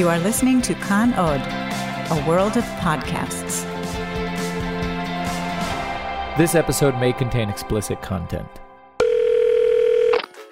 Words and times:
You 0.00 0.08
are 0.08 0.18
listening 0.18 0.62
to 0.62 0.72
Kan 0.76 1.12
Od, 1.12 1.42
a 2.10 2.26
world 2.26 2.56
of 2.56 2.64
podcasts. 2.80 3.66
This 6.38 6.54
episode 6.54 6.98
may 6.98 7.12
contain 7.12 7.50
explicit 7.50 8.00
content. 8.00 8.48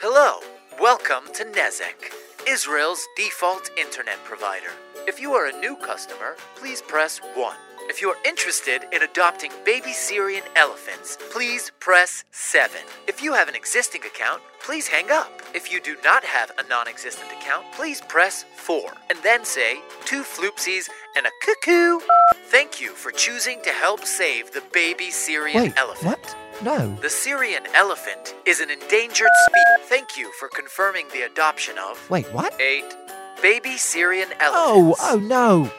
Hello, 0.03 0.41
welcome 0.79 1.33
to 1.33 1.47
Nezek, 1.47 2.13
Israel's 2.47 3.03
default 3.17 3.71
internet 3.79 4.23
provider. 4.23 4.69
If 5.07 5.19
you 5.19 5.33
are 5.33 5.47
a 5.47 5.59
new 5.59 5.77
customer, 5.77 6.37
please 6.55 6.83
press 6.83 7.19
1. 7.35 7.57
If 7.99 8.03
you 8.03 8.11
are 8.11 8.25
interested 8.25 8.83
in 8.93 9.03
adopting 9.03 9.51
baby 9.65 9.93
Syrian 9.93 10.45
elephants, 10.55 11.19
please 11.33 11.73
press 11.81 12.23
7. 12.31 12.79
If 13.09 13.21
you 13.21 13.35
have 13.35 13.49
an 13.49 13.57
existing 13.57 14.03
account, 14.05 14.41
please 14.61 14.87
hang 14.87 15.11
up. 15.11 15.33
If 15.53 15.73
you 15.73 15.81
do 15.81 15.97
not 16.05 16.23
have 16.23 16.53
a 16.59 16.69
non 16.69 16.87
existent 16.87 17.33
account, 17.33 17.67
please 17.73 18.01
press 18.03 18.45
4 18.55 18.93
and 19.11 19.19
then 19.25 19.45
say 19.45 19.81
two 20.05 20.23
floopsies 20.23 20.89
and 21.17 21.27
a 21.27 21.31
cuckoo. 21.43 21.99
Thank 22.45 22.81
you 22.81 22.91
for 22.91 23.11
choosing 23.11 23.61
to 23.63 23.71
help 23.71 24.05
save 24.05 24.53
the 24.53 24.63
baby 24.73 25.11
Syrian 25.11 25.61
Wait, 25.61 25.73
elephant. 25.77 26.07
what? 26.07 26.37
No. 26.63 26.95
The 27.03 27.11
Syrian 27.11 27.65
elephant 27.75 28.37
is 28.47 28.61
an 28.61 28.71
endangered 28.71 29.35
species. 29.47 29.89
Thank 29.89 30.17
you 30.17 30.31
for 30.39 30.49
confirming 30.51 31.09
the 31.13 31.23
adoption 31.23 31.75
of 31.79 32.09
Wait, 32.09 32.33
what? 32.33 32.55
eight 32.61 32.95
baby 33.43 33.77
Syrian 33.77 34.29
oh, 34.41 34.95
elephants. 34.95 35.01
Oh, 35.03 35.15
oh 35.15 35.19
no. 35.19 35.73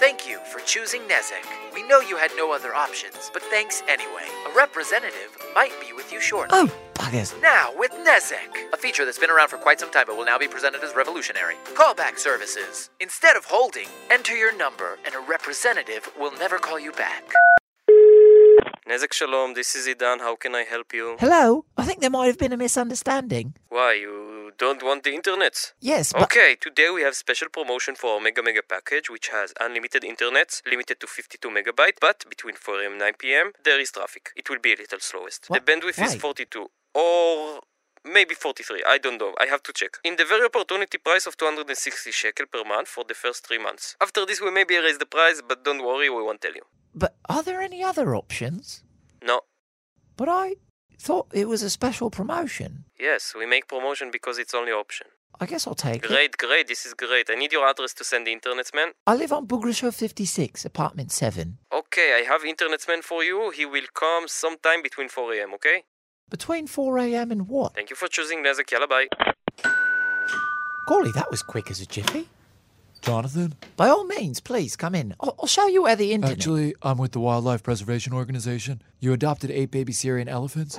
Thank 0.00 0.28
you 0.28 0.38
for 0.50 0.60
choosing 0.60 1.02
Nezek. 1.02 1.46
We 1.72 1.86
know 1.86 2.00
you 2.00 2.16
had 2.16 2.32
no 2.36 2.52
other 2.52 2.74
options, 2.74 3.30
but 3.32 3.42
thanks 3.42 3.82
anyway. 3.88 4.26
A 4.50 4.56
representative 4.56 5.36
might 5.54 5.72
be 5.80 5.92
with 5.92 6.12
you 6.12 6.20
shortly. 6.20 6.50
Oh, 6.58 6.72
buggers. 6.94 7.40
Now 7.40 7.70
with 7.76 7.92
Nezek, 7.92 8.72
a 8.72 8.76
feature 8.76 9.04
that's 9.04 9.18
been 9.18 9.30
around 9.30 9.48
for 9.48 9.58
quite 9.58 9.78
some 9.80 9.90
time 9.90 10.04
but 10.06 10.16
will 10.16 10.24
now 10.24 10.38
be 10.38 10.48
presented 10.48 10.82
as 10.82 10.94
revolutionary. 10.94 11.54
Callback 11.74 12.18
services. 12.18 12.90
Instead 13.00 13.36
of 13.36 13.44
holding, 13.44 13.88
enter 14.10 14.36
your 14.36 14.56
number 14.56 14.98
and 15.04 15.14
a 15.14 15.20
representative 15.20 16.10
will 16.18 16.32
never 16.36 16.58
call 16.58 16.78
you 16.80 16.92
back. 16.92 17.24
Nezek 18.88 19.12
Shalom, 19.12 19.54
this 19.54 19.74
is 19.74 19.86
Idan. 19.86 20.18
How 20.18 20.36
can 20.36 20.54
I 20.54 20.64
help 20.64 20.92
you? 20.92 21.16
Hello? 21.20 21.64
I 21.78 21.84
think 21.84 22.00
there 22.00 22.10
might 22.10 22.26
have 22.26 22.38
been 22.38 22.52
a 22.52 22.56
misunderstanding. 22.56 23.54
Why, 23.68 23.94
you 23.94 24.21
don't 24.58 24.82
want 24.82 25.04
the 25.04 25.14
internet? 25.14 25.72
Yes, 25.80 26.12
but. 26.12 26.22
Okay, 26.22 26.56
today 26.60 26.90
we 26.90 27.02
have 27.02 27.14
special 27.14 27.48
promotion 27.48 27.94
for 27.94 28.14
our 28.14 28.20
Mega 28.20 28.42
Mega 28.42 28.62
package, 28.62 29.10
which 29.10 29.28
has 29.28 29.52
unlimited 29.60 30.04
internet, 30.04 30.62
limited 30.70 31.00
to 31.00 31.06
52 31.06 31.48
megabyte, 31.48 31.98
but 32.00 32.24
between 32.28 32.54
4 32.54 32.82
am 32.82 32.92
and 32.92 33.00
9 33.00 33.12
pm, 33.18 33.52
there 33.64 33.80
is 33.80 33.90
traffic. 33.90 34.30
It 34.36 34.48
will 34.48 34.58
be 34.60 34.72
a 34.72 34.76
little 34.76 35.00
slowest. 35.00 35.46
What? 35.48 35.64
The 35.64 35.72
bandwidth 35.72 36.04
is 36.04 36.14
42, 36.16 36.70
or 36.94 37.60
maybe 38.04 38.34
43, 38.34 38.82
I 38.86 38.98
don't 38.98 39.20
know, 39.20 39.34
I 39.40 39.46
have 39.46 39.62
to 39.62 39.72
check. 39.72 39.98
In 40.04 40.16
the 40.16 40.24
very 40.24 40.44
opportunity 40.44 40.98
price 40.98 41.26
of 41.26 41.36
260 41.36 42.10
shekel 42.10 42.46
per 42.52 42.64
month 42.64 42.88
for 42.88 43.04
the 43.04 43.14
first 43.14 43.46
3 43.46 43.58
months. 43.58 43.96
After 44.00 44.26
this 44.26 44.40
we 44.40 44.50
maybe 44.50 44.76
raise 44.76 44.98
the 44.98 45.06
price, 45.06 45.40
but 45.46 45.64
don't 45.64 45.84
worry, 45.84 46.10
we 46.10 46.22
won't 46.22 46.40
tell 46.40 46.54
you. 46.54 46.62
But 46.94 47.14
are 47.28 47.42
there 47.42 47.60
any 47.60 47.82
other 47.82 48.14
options? 48.14 48.82
No. 49.22 49.42
But 50.16 50.28
I 50.28 50.56
thought 51.06 51.26
it 51.42 51.48
was 51.48 51.62
a 51.62 51.70
special 51.70 52.08
promotion. 52.18 52.70
Yes, 53.08 53.34
we 53.38 53.44
make 53.54 53.64
promotion 53.66 54.10
because 54.16 54.36
it's 54.42 54.54
only 54.54 54.72
option. 54.72 55.08
I 55.42 55.46
guess 55.46 55.66
I'll 55.66 55.82
take 55.88 56.04
it. 56.04 56.08
Great, 56.08 56.36
great, 56.36 56.68
this 56.68 56.86
is 56.86 56.94
great. 56.94 57.26
I 57.28 57.34
need 57.34 57.52
your 57.52 57.66
address 57.68 57.92
to 57.94 58.04
send 58.04 58.26
the 58.26 58.34
internetsman. 58.38 58.88
I 59.06 59.14
live 59.22 59.32
on 59.32 59.46
Bograshov 59.46 59.94
56, 59.94 60.64
apartment 60.64 61.10
7. 61.10 61.58
Okay, 61.80 62.08
I 62.20 62.22
have 62.30 62.42
internetsman 62.42 63.02
for 63.02 63.24
you. 63.24 63.50
He 63.50 63.66
will 63.66 63.88
come 63.94 64.28
sometime 64.28 64.80
between 64.82 65.08
4 65.08 65.34
a.m., 65.34 65.54
okay? 65.54 65.78
Between 66.30 66.66
4am 66.66 67.30
and 67.32 67.48
what? 67.48 67.74
Thank 67.74 67.90
you 67.90 67.96
for 67.96 68.08
choosing. 68.08 68.44
Yalla, 68.44 68.86
bye. 68.86 69.08
Golly, 70.86 71.12
that 71.12 71.30
was 71.30 71.42
quick 71.42 71.70
as 71.70 71.80
a 71.80 71.86
jiffy. 71.86 72.28
Jonathan? 73.02 73.54
By 73.76 73.88
all 73.88 74.04
means, 74.04 74.40
please 74.40 74.76
come 74.76 74.94
in. 74.94 75.14
I'll, 75.20 75.34
I'll 75.40 75.46
show 75.46 75.66
you 75.66 75.82
where 75.82 75.96
the 75.96 76.12
internet. 76.12 76.38
Actually, 76.38 76.74
I'm 76.82 76.98
with 76.98 77.12
the 77.12 77.20
Wildlife 77.20 77.62
Preservation 77.62 78.12
Organization. 78.12 78.80
You 79.00 79.12
adopted 79.12 79.50
eight 79.50 79.70
baby 79.70 79.92
Syrian 79.92 80.28
elephants? 80.28 80.78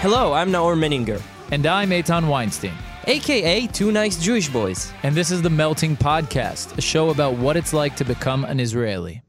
Hello, 0.00 0.32
I'm 0.32 0.50
Naor 0.50 0.76
Meningher, 0.76 1.20
And 1.50 1.66
I'm 1.66 1.90
Eitan 1.90 2.28
Weinstein. 2.28 2.72
aka 3.06 3.66
Two 3.68 3.92
Nice 3.92 4.20
Jewish 4.22 4.48
Boys. 4.48 4.92
And 5.02 5.14
this 5.14 5.30
is 5.30 5.42
the 5.42 5.50
Melting 5.50 5.96
Podcast, 5.96 6.76
a 6.78 6.80
show 6.80 7.10
about 7.10 7.34
what 7.34 7.56
it's 7.56 7.72
like 7.72 7.96
to 7.96 8.04
become 8.04 8.44
an 8.44 8.60
Israeli. 8.60 9.22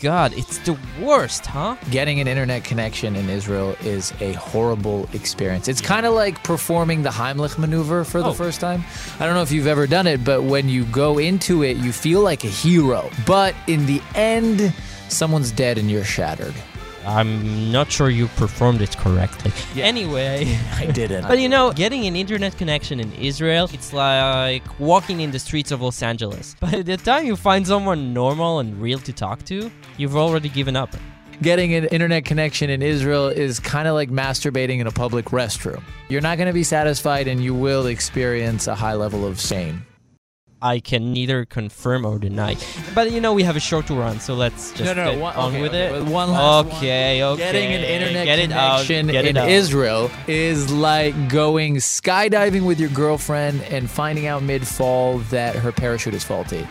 God, 0.00 0.32
it's 0.34 0.58
the 0.58 0.76
worst, 1.00 1.46
huh? 1.46 1.76
Getting 1.90 2.20
an 2.20 2.26
internet 2.28 2.64
connection 2.64 3.16
in 3.16 3.30
Israel 3.30 3.76
is 3.82 4.12
a 4.20 4.32
horrible 4.32 5.08
experience. 5.12 5.66
It's 5.68 5.80
kind 5.80 6.04
of 6.04 6.12
like 6.14 6.42
performing 6.42 7.02
the 7.02 7.10
Heimlich 7.10 7.56
maneuver 7.58 8.04
for 8.04 8.20
the 8.20 8.28
Oh. 8.30 8.32
first 8.34 8.60
time. 8.60 8.84
I 9.20 9.24
don't 9.24 9.34
know 9.34 9.42
if 9.42 9.52
you've 9.52 9.66
ever 9.68 9.86
done 9.86 10.06
it, 10.06 10.24
but 10.24 10.42
when 10.42 10.68
you 10.68 10.84
go 10.86 11.18
into 11.18 11.62
it, 11.62 11.76
you 11.78 11.92
feel 11.92 12.20
like 12.20 12.44
a 12.44 12.48
hero. 12.48 13.08
But 13.24 13.54
in 13.66 13.86
the 13.86 14.02
end, 14.14 14.74
someone's 15.08 15.52
dead 15.52 15.78
and 15.78 15.90
you're 15.90 16.04
shattered. 16.04 16.54
I'm 17.06 17.70
not 17.70 17.90
sure 17.90 18.10
you 18.10 18.28
performed 18.28 18.80
it 18.80 18.96
correctly. 18.96 19.52
Yeah. 19.74 19.84
Anyway, 19.84 20.58
I 20.74 20.86
didn't. 20.86 21.28
but 21.28 21.38
you 21.38 21.48
know, 21.48 21.72
getting 21.72 22.06
an 22.06 22.16
internet 22.16 22.56
connection 22.56 23.00
in 23.00 23.12
Israel, 23.14 23.68
it's 23.72 23.92
like 23.92 24.62
walking 24.78 25.20
in 25.20 25.30
the 25.30 25.38
streets 25.38 25.70
of 25.70 25.82
Los 25.82 26.02
Angeles. 26.02 26.56
By 26.60 26.82
the 26.82 26.96
time 26.96 27.26
you 27.26 27.36
find 27.36 27.66
someone 27.66 28.12
normal 28.12 28.58
and 28.58 28.80
real 28.80 28.98
to 29.00 29.12
talk 29.12 29.44
to, 29.46 29.70
you've 29.96 30.16
already 30.16 30.48
given 30.48 30.76
up. 30.76 30.94
Getting 31.42 31.74
an 31.74 31.86
internet 31.86 32.24
connection 32.24 32.70
in 32.70 32.80
Israel 32.80 33.26
is 33.28 33.58
kind 33.58 33.88
of 33.88 33.94
like 33.94 34.08
masturbating 34.08 34.78
in 34.78 34.86
a 34.86 34.92
public 34.92 35.26
restroom. 35.26 35.82
You're 36.08 36.20
not 36.20 36.38
going 36.38 36.46
to 36.46 36.54
be 36.54 36.62
satisfied 36.62 37.26
and 37.26 37.42
you 37.42 37.54
will 37.54 37.86
experience 37.86 38.66
a 38.68 38.74
high 38.74 38.94
level 38.94 39.26
of 39.26 39.40
shame. 39.40 39.84
I 40.60 40.80
can 40.80 41.12
neither 41.12 41.44
confirm 41.44 42.06
or 42.06 42.18
deny. 42.18 42.56
But 42.94 43.12
you 43.12 43.20
know, 43.20 43.32
we 43.32 43.42
have 43.42 43.56
a 43.56 43.60
show 43.60 43.82
to 43.82 43.94
run, 43.94 44.20
so 44.20 44.34
let's 44.34 44.72
just 44.72 44.94
get 44.94 45.18
one, 45.18 45.34
on 45.36 45.50
okay, 45.50 45.62
with 45.62 45.74
okay, 45.74 45.96
it. 45.96 46.04
One 46.04 46.30
last 46.30 46.66
one. 46.66 46.76
okay, 46.76 47.22
okay. 47.22 47.42
Getting 47.42 47.72
an 47.72 47.82
internet 47.82 48.24
get 48.24 48.38
it 48.38 48.52
out, 48.52 48.88
in 48.90 49.36
out. 49.36 49.48
Israel 49.48 50.10
is 50.26 50.70
like 50.72 51.28
going 51.28 51.76
skydiving 51.76 52.66
with 52.66 52.80
your 52.80 52.90
girlfriend 52.90 53.62
and 53.64 53.90
finding 53.90 54.26
out 54.26 54.42
mid 54.42 54.66
fall 54.66 55.18
that 55.30 55.54
her 55.56 55.72
parachute 55.72 56.14
is 56.14 56.24
faulty. 56.24 56.66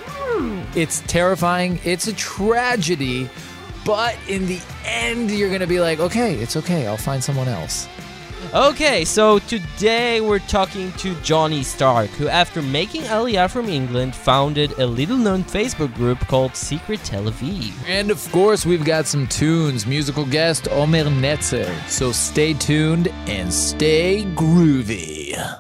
It's 0.75 1.01
terrifying. 1.01 1.79
It's 1.83 2.07
a 2.07 2.13
tragedy. 2.13 3.29
But 3.85 4.17
in 4.29 4.47
the 4.47 4.61
end, 4.85 5.29
you're 5.29 5.49
going 5.49 5.61
to 5.61 5.67
be 5.67 5.79
like, 5.79 5.99
okay, 5.99 6.35
it's 6.35 6.55
okay. 6.55 6.87
I'll 6.87 6.97
find 6.97 7.23
someone 7.23 7.47
else. 7.47 7.87
Okay, 8.51 9.05
so 9.05 9.39
today 9.39 10.19
we're 10.21 10.39
talking 10.39 10.91
to 10.93 11.15
Johnny 11.21 11.63
Stark, 11.63 12.09
who, 12.11 12.27
after 12.27 12.61
making 12.61 13.03
Aliyah 13.03 13.49
from 13.49 13.67
England, 13.67 14.13
founded 14.15 14.71
a 14.79 14.85
little 14.85 15.17
known 15.17 15.43
Facebook 15.43 15.93
group 15.95 16.19
called 16.27 16.55
Secret 16.55 16.99
Tel 17.03 17.23
Aviv. 17.23 17.71
And 17.87 18.11
of 18.11 18.31
course, 18.31 18.65
we've 18.65 18.85
got 18.85 19.07
some 19.07 19.27
tunes. 19.27 19.87
Musical 19.87 20.25
guest 20.25 20.67
Omer 20.69 21.05
Netzer. 21.05 21.73
So 21.87 22.11
stay 22.11 22.53
tuned 22.53 23.07
and 23.27 23.51
stay 23.53 24.25
groovy. 24.35 25.35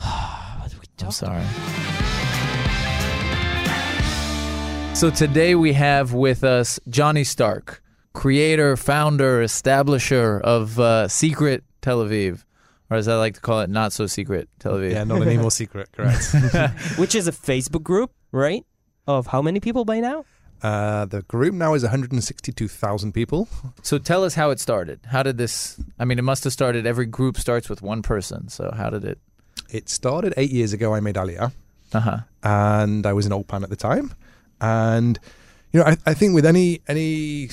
What 0.00 0.70
do 0.70 0.76
we 0.78 1.04
I'm 1.04 1.10
sorry. 1.12 1.44
So 4.94 5.10
today 5.10 5.54
we 5.54 5.74
have 5.74 6.14
with 6.14 6.42
us 6.42 6.80
Johnny 6.88 7.24
Stark, 7.24 7.82
creator, 8.12 8.76
founder, 8.76 9.42
establisher 9.42 10.40
of 10.40 10.80
uh, 10.80 11.06
Secret 11.08 11.62
Tel 11.84 11.98
Aviv, 12.04 12.44
or 12.90 12.96
as 12.96 13.06
I 13.08 13.16
like 13.24 13.34
to 13.34 13.40
call 13.48 13.60
it, 13.64 13.68
not 13.80 13.92
so 13.92 14.06
secret 14.06 14.48
Tel 14.58 14.72
Aviv. 14.78 14.92
Yeah, 14.92 15.04
not 15.04 15.20
any 15.22 15.36
more 15.36 15.50
secret, 15.62 15.86
correct. 15.92 16.24
Which 17.02 17.14
is 17.14 17.28
a 17.28 17.32
Facebook 17.32 17.82
group, 17.82 18.10
right? 18.32 18.64
Of 19.06 19.26
how 19.34 19.42
many 19.42 19.60
people 19.60 19.84
by 19.84 20.00
now? 20.00 20.24
uh, 20.62 21.04
the 21.04 21.20
group 21.34 21.52
now 21.54 21.74
is 21.74 21.82
162,000 21.82 23.12
people. 23.12 23.48
So 23.82 23.98
tell 23.98 24.24
us 24.24 24.34
how 24.34 24.48
it 24.50 24.60
started. 24.60 25.00
How 25.14 25.22
did 25.22 25.36
this? 25.36 25.78
I 25.98 26.04
mean, 26.06 26.18
it 26.18 26.22
must 26.22 26.42
have 26.44 26.54
started. 26.54 26.86
Every 26.86 27.04
group 27.06 27.36
starts 27.38 27.68
with 27.68 27.82
one 27.82 28.00
person. 28.02 28.48
So 28.48 28.72
how 28.74 28.88
did 28.90 29.04
it? 29.04 29.18
It 29.70 29.88
started 29.90 30.32
eight 30.38 30.50
years 30.50 30.72
ago. 30.72 30.94
I 30.94 31.00
made 31.00 31.16
Aliyah, 31.16 31.52
Uh 31.92 32.00
huh. 32.00 32.18
and 32.42 33.04
I 33.06 33.12
was 33.12 33.26
an 33.26 33.32
old 33.32 33.46
pan 33.46 33.62
at 33.62 33.68
the 33.70 33.76
time. 33.90 34.14
And 34.60 35.18
you 35.74 35.80
know, 35.80 35.86
I, 35.86 35.96
I 36.06 36.14
think 36.14 36.36
with 36.36 36.46
any 36.46 36.80
any, 36.86 37.48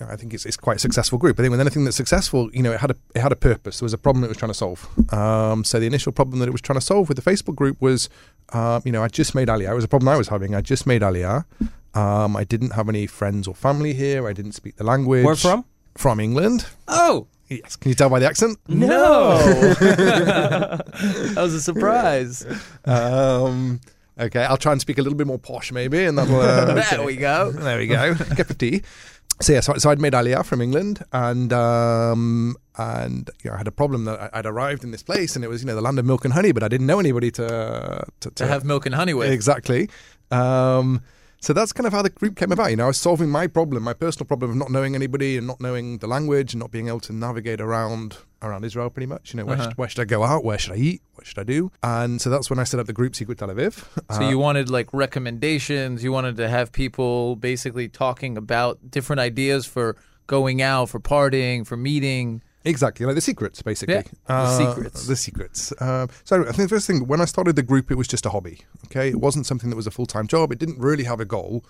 I 0.00 0.16
think 0.16 0.32
it's, 0.32 0.46
it's 0.46 0.56
quite 0.56 0.76
a 0.76 0.78
successful 0.78 1.18
group. 1.18 1.38
I 1.38 1.42
think 1.42 1.50
with 1.50 1.60
anything 1.60 1.84
that's 1.84 1.96
successful, 1.96 2.50
you 2.54 2.62
know, 2.62 2.72
it 2.72 2.80
had 2.80 2.90
a 2.90 2.96
it 3.14 3.20
had 3.20 3.32
a 3.32 3.36
purpose. 3.36 3.80
There 3.80 3.84
was 3.84 3.92
a 3.92 3.98
problem 3.98 4.24
it 4.24 4.28
was 4.28 4.38
trying 4.38 4.50
to 4.50 4.54
solve. 4.54 4.88
Um, 5.12 5.62
so 5.62 5.78
the 5.78 5.86
initial 5.86 6.10
problem 6.10 6.38
that 6.38 6.48
it 6.48 6.52
was 6.52 6.62
trying 6.62 6.78
to 6.78 6.84
solve 6.84 7.10
with 7.10 7.22
the 7.22 7.30
Facebook 7.30 7.54
group 7.54 7.78
was, 7.78 8.08
um, 8.54 8.80
you 8.86 8.92
know, 8.92 9.02
I 9.02 9.08
just 9.08 9.34
made 9.34 9.48
Aliyah. 9.48 9.72
It 9.72 9.74
was 9.74 9.84
a 9.84 9.88
problem 9.88 10.08
I 10.08 10.16
was 10.16 10.28
having. 10.28 10.54
I 10.54 10.62
just 10.62 10.86
made 10.86 11.02
Aliyah. 11.02 11.44
Um, 11.94 12.34
I 12.34 12.44
didn't 12.44 12.70
have 12.70 12.88
any 12.88 13.06
friends 13.06 13.46
or 13.46 13.54
family 13.54 13.92
here. 13.92 14.26
I 14.26 14.32
didn't 14.32 14.52
speak 14.52 14.76
the 14.76 14.84
language. 14.84 15.26
Where 15.26 15.36
from? 15.36 15.66
From 15.98 16.18
England. 16.18 16.64
Oh, 16.88 17.26
Yes. 17.48 17.76
Can 17.76 17.90
you 17.90 17.94
tell 17.94 18.10
by 18.10 18.18
the 18.18 18.26
accent? 18.26 18.58
No, 18.66 19.38
that 19.78 21.34
was 21.36 21.54
a 21.54 21.60
surprise. 21.60 22.44
Um, 22.84 23.80
okay, 24.18 24.44
I'll 24.44 24.56
try 24.56 24.72
and 24.72 24.80
speak 24.80 24.98
a 24.98 25.02
little 25.02 25.16
bit 25.16 25.26
more 25.26 25.38
posh, 25.38 25.72
maybe, 25.72 26.04
and 26.04 26.16
that'll. 26.18 26.40
Uh, 26.40 26.74
There 26.90 27.04
we 27.04 27.16
go. 27.16 27.52
There 27.52 27.78
we 27.78 27.86
go. 27.86 28.14
Cup 28.14 28.50
of 28.50 28.58
tea. 28.58 28.82
so 29.40 29.52
yeah, 29.52 29.60
so, 29.60 29.74
so 29.74 29.90
I'd 29.90 30.00
made 30.00 30.12
Aliyah 30.14 30.44
from 30.44 30.60
England, 30.62 31.04
and 31.12 31.52
um, 31.52 32.56
and 32.78 33.28
you 33.42 33.50
know, 33.50 33.54
I 33.54 33.58
had 33.58 33.68
a 33.68 33.72
problem 33.72 34.04
that 34.04 34.20
I- 34.20 34.38
I'd 34.38 34.46
arrived 34.46 34.84
in 34.84 34.90
this 34.90 35.02
place, 35.02 35.36
and 35.36 35.44
it 35.44 35.48
was 35.48 35.62
you 35.62 35.66
know 35.66 35.74
the 35.74 35.80
land 35.82 35.98
of 35.98 36.04
milk 36.06 36.24
and 36.24 36.32
honey, 36.34 36.52
but 36.52 36.62
I 36.62 36.68
didn't 36.68 36.86
know 36.86 36.98
anybody 36.98 37.30
to 37.32 38.04
to, 38.20 38.30
To 38.30 38.46
have 38.46 38.64
milk 38.64 38.86
and 38.86 38.94
honey 38.94 39.14
with. 39.14 39.30
exactly. 39.30 39.88
Um, 40.30 41.02
so 41.40 41.52
that's 41.52 41.72
kind 41.72 41.86
of 41.86 41.92
how 41.92 42.02
the 42.02 42.10
group 42.10 42.34
came 42.36 42.50
about. 42.50 42.70
You 42.70 42.76
know, 42.76 42.84
I 42.84 42.88
was 42.88 42.96
solving 42.98 43.28
my 43.30 43.46
problem, 43.46 43.82
my 43.82 43.92
personal 43.92 44.26
problem 44.26 44.50
of 44.52 44.56
not 44.56 44.70
knowing 44.70 44.94
anybody 44.94 45.36
and 45.36 45.46
not 45.46 45.60
knowing 45.60 45.98
the 45.98 46.06
language 46.06 46.54
and 46.54 46.60
not 46.60 46.70
being 46.70 46.88
able 46.88 47.00
to 47.00 47.12
navigate 47.12 47.60
around 47.60 48.16
around 48.46 48.64
Israel 48.64 48.88
pretty 48.90 49.06
much. 49.06 49.32
You 49.32 49.38
know, 49.38 49.44
where, 49.46 49.56
Uh-huh. 49.56 49.68
should, 49.70 49.78
where 49.78 49.88
should 49.88 50.00
I 50.00 50.04
go 50.04 50.22
out? 50.24 50.44
Where 50.44 50.58
should 50.58 50.72
I 50.72 50.76
eat? 50.76 51.02
What 51.14 51.26
should 51.26 51.38
I 51.38 51.44
do? 51.44 51.70
And 51.82 52.20
so 52.20 52.30
that's 52.30 52.48
when 52.50 52.58
I 52.58 52.64
set 52.64 52.80
up 52.80 52.86
the 52.86 52.92
group 52.92 53.14
Secret 53.16 53.38
Tel 53.38 53.48
Aviv. 53.48 53.84
So 54.16 54.22
Uh, 54.22 54.30
you 54.30 54.38
wanted 54.38 54.70
like 54.70 54.88
recommendations. 54.92 56.02
You 56.04 56.12
wanted 56.12 56.36
to 56.36 56.48
have 56.48 56.72
people 56.72 57.36
basically 57.36 57.88
talking 57.88 58.36
about 58.36 58.78
different 58.90 59.20
ideas 59.20 59.66
for 59.66 59.96
going 60.26 60.62
out, 60.62 60.88
for 60.88 61.00
partying, 61.00 61.66
for 61.66 61.76
meeting. 61.76 62.42
Exactly, 62.64 63.06
like 63.06 63.14
the 63.14 63.20
secrets, 63.20 63.62
basically. 63.62 63.94
Yeah, 63.94 64.02
the 64.26 64.32
Uh, 64.34 64.58
secrets. 64.58 65.06
The 65.06 65.14
secrets. 65.14 65.72
Um, 65.80 66.08
so 66.24 66.40
I 66.42 66.52
think 66.52 66.68
the 66.68 66.74
first 66.76 66.86
thing, 66.88 67.06
when 67.06 67.20
I 67.20 67.24
started 67.24 67.54
the 67.54 67.62
group, 67.62 67.92
it 67.92 67.94
was 67.94 68.08
just 68.08 68.26
a 68.26 68.30
hobby. 68.30 68.62
Okay, 68.86 69.08
it 69.10 69.20
wasn't 69.20 69.46
something 69.46 69.70
that 69.70 69.76
was 69.76 69.86
a 69.86 69.92
full 69.92 70.06
time 70.06 70.26
job. 70.26 70.50
It 70.50 70.58
didn't 70.58 70.80
really 70.80 71.04
have 71.04 71.20
a 71.20 71.24
goal. 71.24 71.64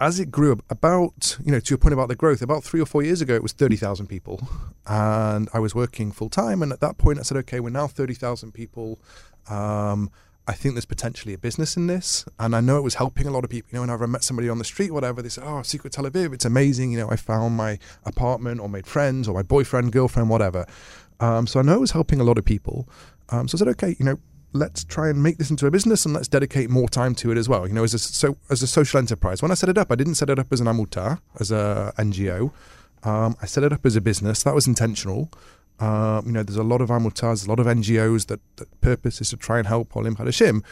As 0.00 0.20
it 0.20 0.30
grew, 0.30 0.52
up, 0.52 0.62
about 0.70 1.38
you 1.44 1.50
know, 1.50 1.58
to 1.58 1.70
your 1.70 1.78
point 1.78 1.92
about 1.92 2.08
the 2.08 2.14
growth, 2.14 2.40
about 2.40 2.62
three 2.62 2.80
or 2.80 2.86
four 2.86 3.02
years 3.02 3.20
ago, 3.20 3.34
it 3.34 3.42
was 3.42 3.52
thirty 3.52 3.76
thousand 3.76 4.06
people, 4.06 4.46
and 4.86 5.48
I 5.52 5.58
was 5.58 5.74
working 5.74 6.12
full 6.12 6.30
time. 6.30 6.62
And 6.62 6.72
at 6.72 6.80
that 6.80 6.98
point, 6.98 7.18
I 7.18 7.22
said, 7.22 7.36
okay, 7.38 7.58
we're 7.58 7.70
now 7.70 7.88
thirty 7.88 8.14
thousand 8.14 8.52
people. 8.52 9.00
Um, 9.48 10.10
I 10.46 10.52
think 10.52 10.74
there's 10.74 10.86
potentially 10.86 11.34
a 11.34 11.38
business 11.38 11.76
in 11.76 11.88
this, 11.88 12.24
and 12.38 12.54
I 12.54 12.60
know 12.60 12.78
it 12.78 12.82
was 12.82 12.94
helping 12.94 13.26
a 13.26 13.30
lot 13.30 13.44
of 13.44 13.50
people. 13.50 13.70
You 13.72 13.76
know, 13.76 13.80
whenever 13.82 14.04
I 14.04 14.06
met 14.06 14.22
somebody 14.22 14.48
on 14.48 14.58
the 14.58 14.64
street, 14.64 14.92
whatever, 14.92 15.20
they 15.20 15.28
said, 15.28 15.44
"Oh, 15.44 15.62
Secret 15.62 15.92
Tel 15.92 16.04
Aviv, 16.04 16.32
it's 16.32 16.44
amazing." 16.44 16.92
You 16.92 16.98
know, 16.98 17.10
I 17.10 17.16
found 17.16 17.56
my 17.56 17.78
apartment, 18.04 18.60
or 18.60 18.68
made 18.68 18.86
friends, 18.86 19.26
or 19.26 19.34
my 19.34 19.42
boyfriend, 19.42 19.92
girlfriend, 19.92 20.30
whatever. 20.30 20.64
Um, 21.20 21.46
so 21.46 21.58
I 21.58 21.62
know 21.64 21.74
it 21.74 21.80
was 21.80 21.90
helping 21.90 22.20
a 22.20 22.24
lot 22.24 22.38
of 22.38 22.44
people. 22.44 22.88
Um, 23.30 23.48
so 23.48 23.56
I 23.56 23.58
said, 23.58 23.68
okay, 23.68 23.96
you 23.98 24.04
know, 24.04 24.18
let's 24.52 24.84
try 24.84 25.08
and 25.08 25.22
make 25.22 25.38
this 25.38 25.50
into 25.50 25.66
a 25.66 25.70
business, 25.70 26.04
and 26.04 26.14
let's 26.14 26.28
dedicate 26.28 26.70
more 26.70 26.88
time 26.88 27.14
to 27.16 27.30
it 27.30 27.38
as 27.38 27.48
well. 27.48 27.66
You 27.66 27.74
know, 27.74 27.84
as 27.84 27.94
a 27.94 27.98
so 27.98 28.36
as 28.50 28.62
a 28.62 28.66
social 28.66 28.98
enterprise. 28.98 29.42
When 29.42 29.50
I 29.50 29.54
set 29.54 29.68
it 29.68 29.78
up, 29.78 29.90
I 29.90 29.94
didn't 29.94 30.14
set 30.14 30.30
it 30.30 30.38
up 30.38 30.52
as 30.52 30.60
an 30.60 30.66
amuta, 30.66 31.20
as 31.38 31.50
a 31.50 31.92
NGO. 31.98 32.52
Um, 33.04 33.36
I 33.40 33.46
set 33.46 33.64
it 33.64 33.72
up 33.72 33.86
as 33.86 33.96
a 33.96 34.00
business. 34.00 34.42
That 34.42 34.54
was 34.54 34.66
intentional. 34.66 35.30
Um, 35.80 36.26
you 36.26 36.32
know, 36.32 36.42
there's 36.42 36.56
a 36.56 36.62
lot 36.64 36.80
of 36.80 36.88
amutas, 36.88 37.46
a 37.46 37.48
lot 37.48 37.60
of 37.60 37.66
NGOs 37.66 38.26
that, 38.26 38.40
that 38.56 38.80
purpose 38.80 39.20
is 39.20 39.30
to 39.30 39.36
try 39.36 39.58
and 39.58 39.68
help 39.68 39.96
Olim 39.96 40.16
Hadashim. 40.16 40.64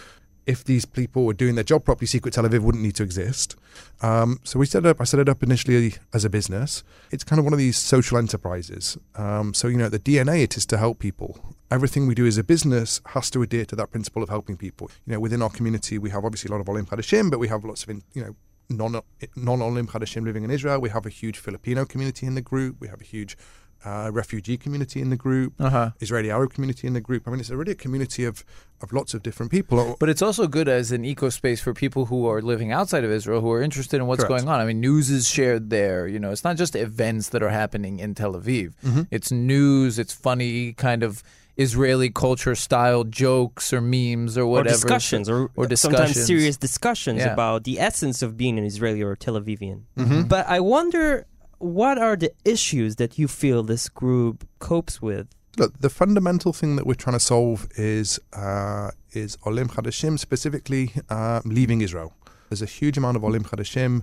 If 0.47 0.63
these 0.63 0.85
people 0.85 1.25
were 1.25 1.35
doing 1.35 1.57
their 1.57 1.65
job 1.65 1.85
properly, 1.85 2.07
Secret 2.07 2.35
Tel 2.35 2.45
Aviv 2.45 2.61
wouldn't 2.61 2.83
need 2.83 2.95
to 2.97 3.03
exist. 3.03 3.57
Um, 4.01 4.39
so 4.45 4.61
we 4.61 4.67
set 4.67 4.85
it 4.85 4.89
up. 4.89 5.01
I 5.01 5.05
set 5.05 5.19
it 5.19 5.29
up 5.29 5.43
initially 5.43 5.95
as 6.13 6.25
a 6.25 6.31
business. 6.31 6.85
It's 7.11 7.25
kind 7.25 7.39
of 7.39 7.45
one 7.45 7.53
of 7.53 7.59
these 7.59 7.77
social 7.77 8.17
enterprises. 8.17 8.97
Um, 9.17 9.55
so 9.55 9.67
you 9.67 9.77
know, 9.77 9.89
the 9.89 9.99
DNA 9.99 10.45
it 10.45 10.57
is 10.57 10.65
to 10.67 10.79
help 10.79 11.01
people. 11.01 11.56
Everything 11.71 12.07
we 12.07 12.15
do 12.15 12.27
as 12.27 12.39
a 12.39 12.45
business 12.45 13.01
has 13.07 13.31
to 13.31 13.43
adhere 13.43 13.65
to 13.65 13.77
that 13.77 13.91
principle 13.91 14.23
of 14.23 14.29
helping 14.29 14.57
people. 14.57 14.91
You 15.07 15.15
know, 15.15 15.21
within 15.21 15.43
our 15.43 15.51
community, 15.51 15.99
we 15.99 16.11
have 16.11 16.25
obviously 16.25 16.49
a 16.49 16.53
lot 16.53 16.61
of 16.61 16.69
Olim 16.69 16.87
Hadashim, 16.87 17.31
but 17.31 17.39
we 17.39 17.49
have 17.49 17.65
lots 17.65 17.83
of 17.83 17.91
in, 17.91 18.03
you 18.15 18.23
know 18.25 18.37
non 18.69 19.01
non 19.37 19.63
Olim 19.63 19.89
Hadashim 19.89 20.25
living 20.25 20.45
in 20.45 20.51
Israel. 20.51 20.81
We 20.81 20.91
have 20.91 21.07
a 21.07 21.11
huge 21.11 21.39
Filipino 21.39 21.85
community 21.85 22.27
in 22.27 22.35
the 22.35 22.43
group. 22.43 22.77
We 22.81 22.89
have 22.89 23.01
a 23.01 23.05
huge 23.05 23.37
uh, 23.85 24.11
refugee 24.13 24.57
community 24.57 25.01
in 25.01 25.11
the 25.11 25.17
group. 25.17 25.55
Uh 25.61 25.71
huh. 25.71 25.91
Israeli 26.01 26.31
Arab 26.31 26.53
community 26.53 26.87
in 26.87 26.93
the 26.93 27.01
group. 27.01 27.27
I 27.27 27.31
mean, 27.31 27.41
it's 27.41 27.51
already 27.51 27.73
a 27.73 27.77
community 27.77 28.25
of, 28.25 28.45
of 28.81 28.93
lots 28.93 29.15
of 29.15 29.23
different 29.23 29.53
people. 29.53 29.97
But 30.01 30.09
it's 30.09 30.23
also 30.23 30.47
good 30.47 30.69
as 30.69 30.93
an 30.93 31.05
eco 31.05 31.29
space 31.29 31.61
for 31.61 31.73
people 31.75 32.07
who 32.07 32.27
are 32.27 32.43
living 32.43 32.73
outside 32.73 33.05
of 33.05 33.11
Israel 33.11 33.41
who 33.41 33.53
are 33.53 33.63
interested 33.63 33.97
in 34.01 34.07
what's 34.07 34.25
Correct. 34.25 34.45
going 34.45 34.49
on. 34.49 34.61
I 34.61 34.65
mean, 34.65 34.81
news 34.81 35.11
is 35.11 35.29
shared 35.29 35.71
there. 35.71 36.09
You 36.09 36.19
know, 36.19 36.31
it's 36.31 36.45
not 36.45 36.57
just 36.57 36.75
events 36.75 37.29
that 37.31 37.43
are 37.43 37.51
happening 37.51 37.99
in 37.99 38.15
Tel 38.15 38.35
Aviv. 38.35 38.75
Mm-hmm. 38.85 39.03
It's 39.11 39.31
news. 39.31 39.99
It's 39.99 40.13
funny 40.13 40.73
kind 40.73 41.03
of 41.03 41.23
Israeli 41.57 42.11
culture 42.11 42.55
style 42.55 43.05
jokes 43.05 43.73
or 43.73 43.81
memes 43.81 44.37
or 44.37 44.47
whatever. 44.47 44.47
or 44.47 44.49
whatever. 44.51 44.75
discussions, 44.75 45.29
or, 45.31 45.51
or 45.57 45.75
sometimes 45.77 46.27
serious 46.27 46.57
discussions 46.57 47.21
Yeah. 47.21 47.33
about 47.33 47.65
the 47.65 47.81
essence 47.81 48.23
of 48.23 48.37
being 48.37 48.59
an 48.59 48.65
Israeli 48.65 49.03
or 49.03 49.17
Tel 49.17 49.35
Avivian. 49.41 49.83
Mm-hmm. 49.99 50.23
But 50.25 50.47
I 50.49 50.61
wonder, 50.61 51.27
what 51.59 51.97
are 51.99 52.17
the 52.17 52.33
issues 52.45 52.97
that 52.97 53.19
you 53.19 53.27
feel 53.29 53.63
this 53.63 53.89
group 53.89 54.47
copes 54.59 55.01
with? 55.01 55.27
Look, 55.57 55.79
the 55.81 55.89
fundamental 55.89 56.53
thing 56.53 56.77
that 56.77 56.87
we're 56.87 56.95
trying 57.05 57.17
to 57.17 57.25
solve 57.35 57.67
is 57.77 58.21
uh, 58.35 58.91
is 59.13 59.39
Olim 59.47 59.69
Hadashim, 59.71 60.19
specifically 60.19 60.93
uh, 61.09 61.41
leaving 61.47 61.81
Israel. 61.81 62.13
There's 62.51 62.61
a 62.61 62.67
huge 62.67 62.99
amount 62.99 63.17
of 63.17 63.25
Olim 63.25 63.45
Hadashim, 63.45 64.03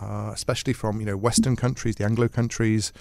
uh, 0.00 0.30
especially 0.32 0.72
from 0.72 1.00
you 1.00 1.06
know 1.06 1.16
Western 1.16 1.56
countries, 1.56 1.96
the 1.96 2.04
Anglo 2.04 2.28
countries, 2.28 2.92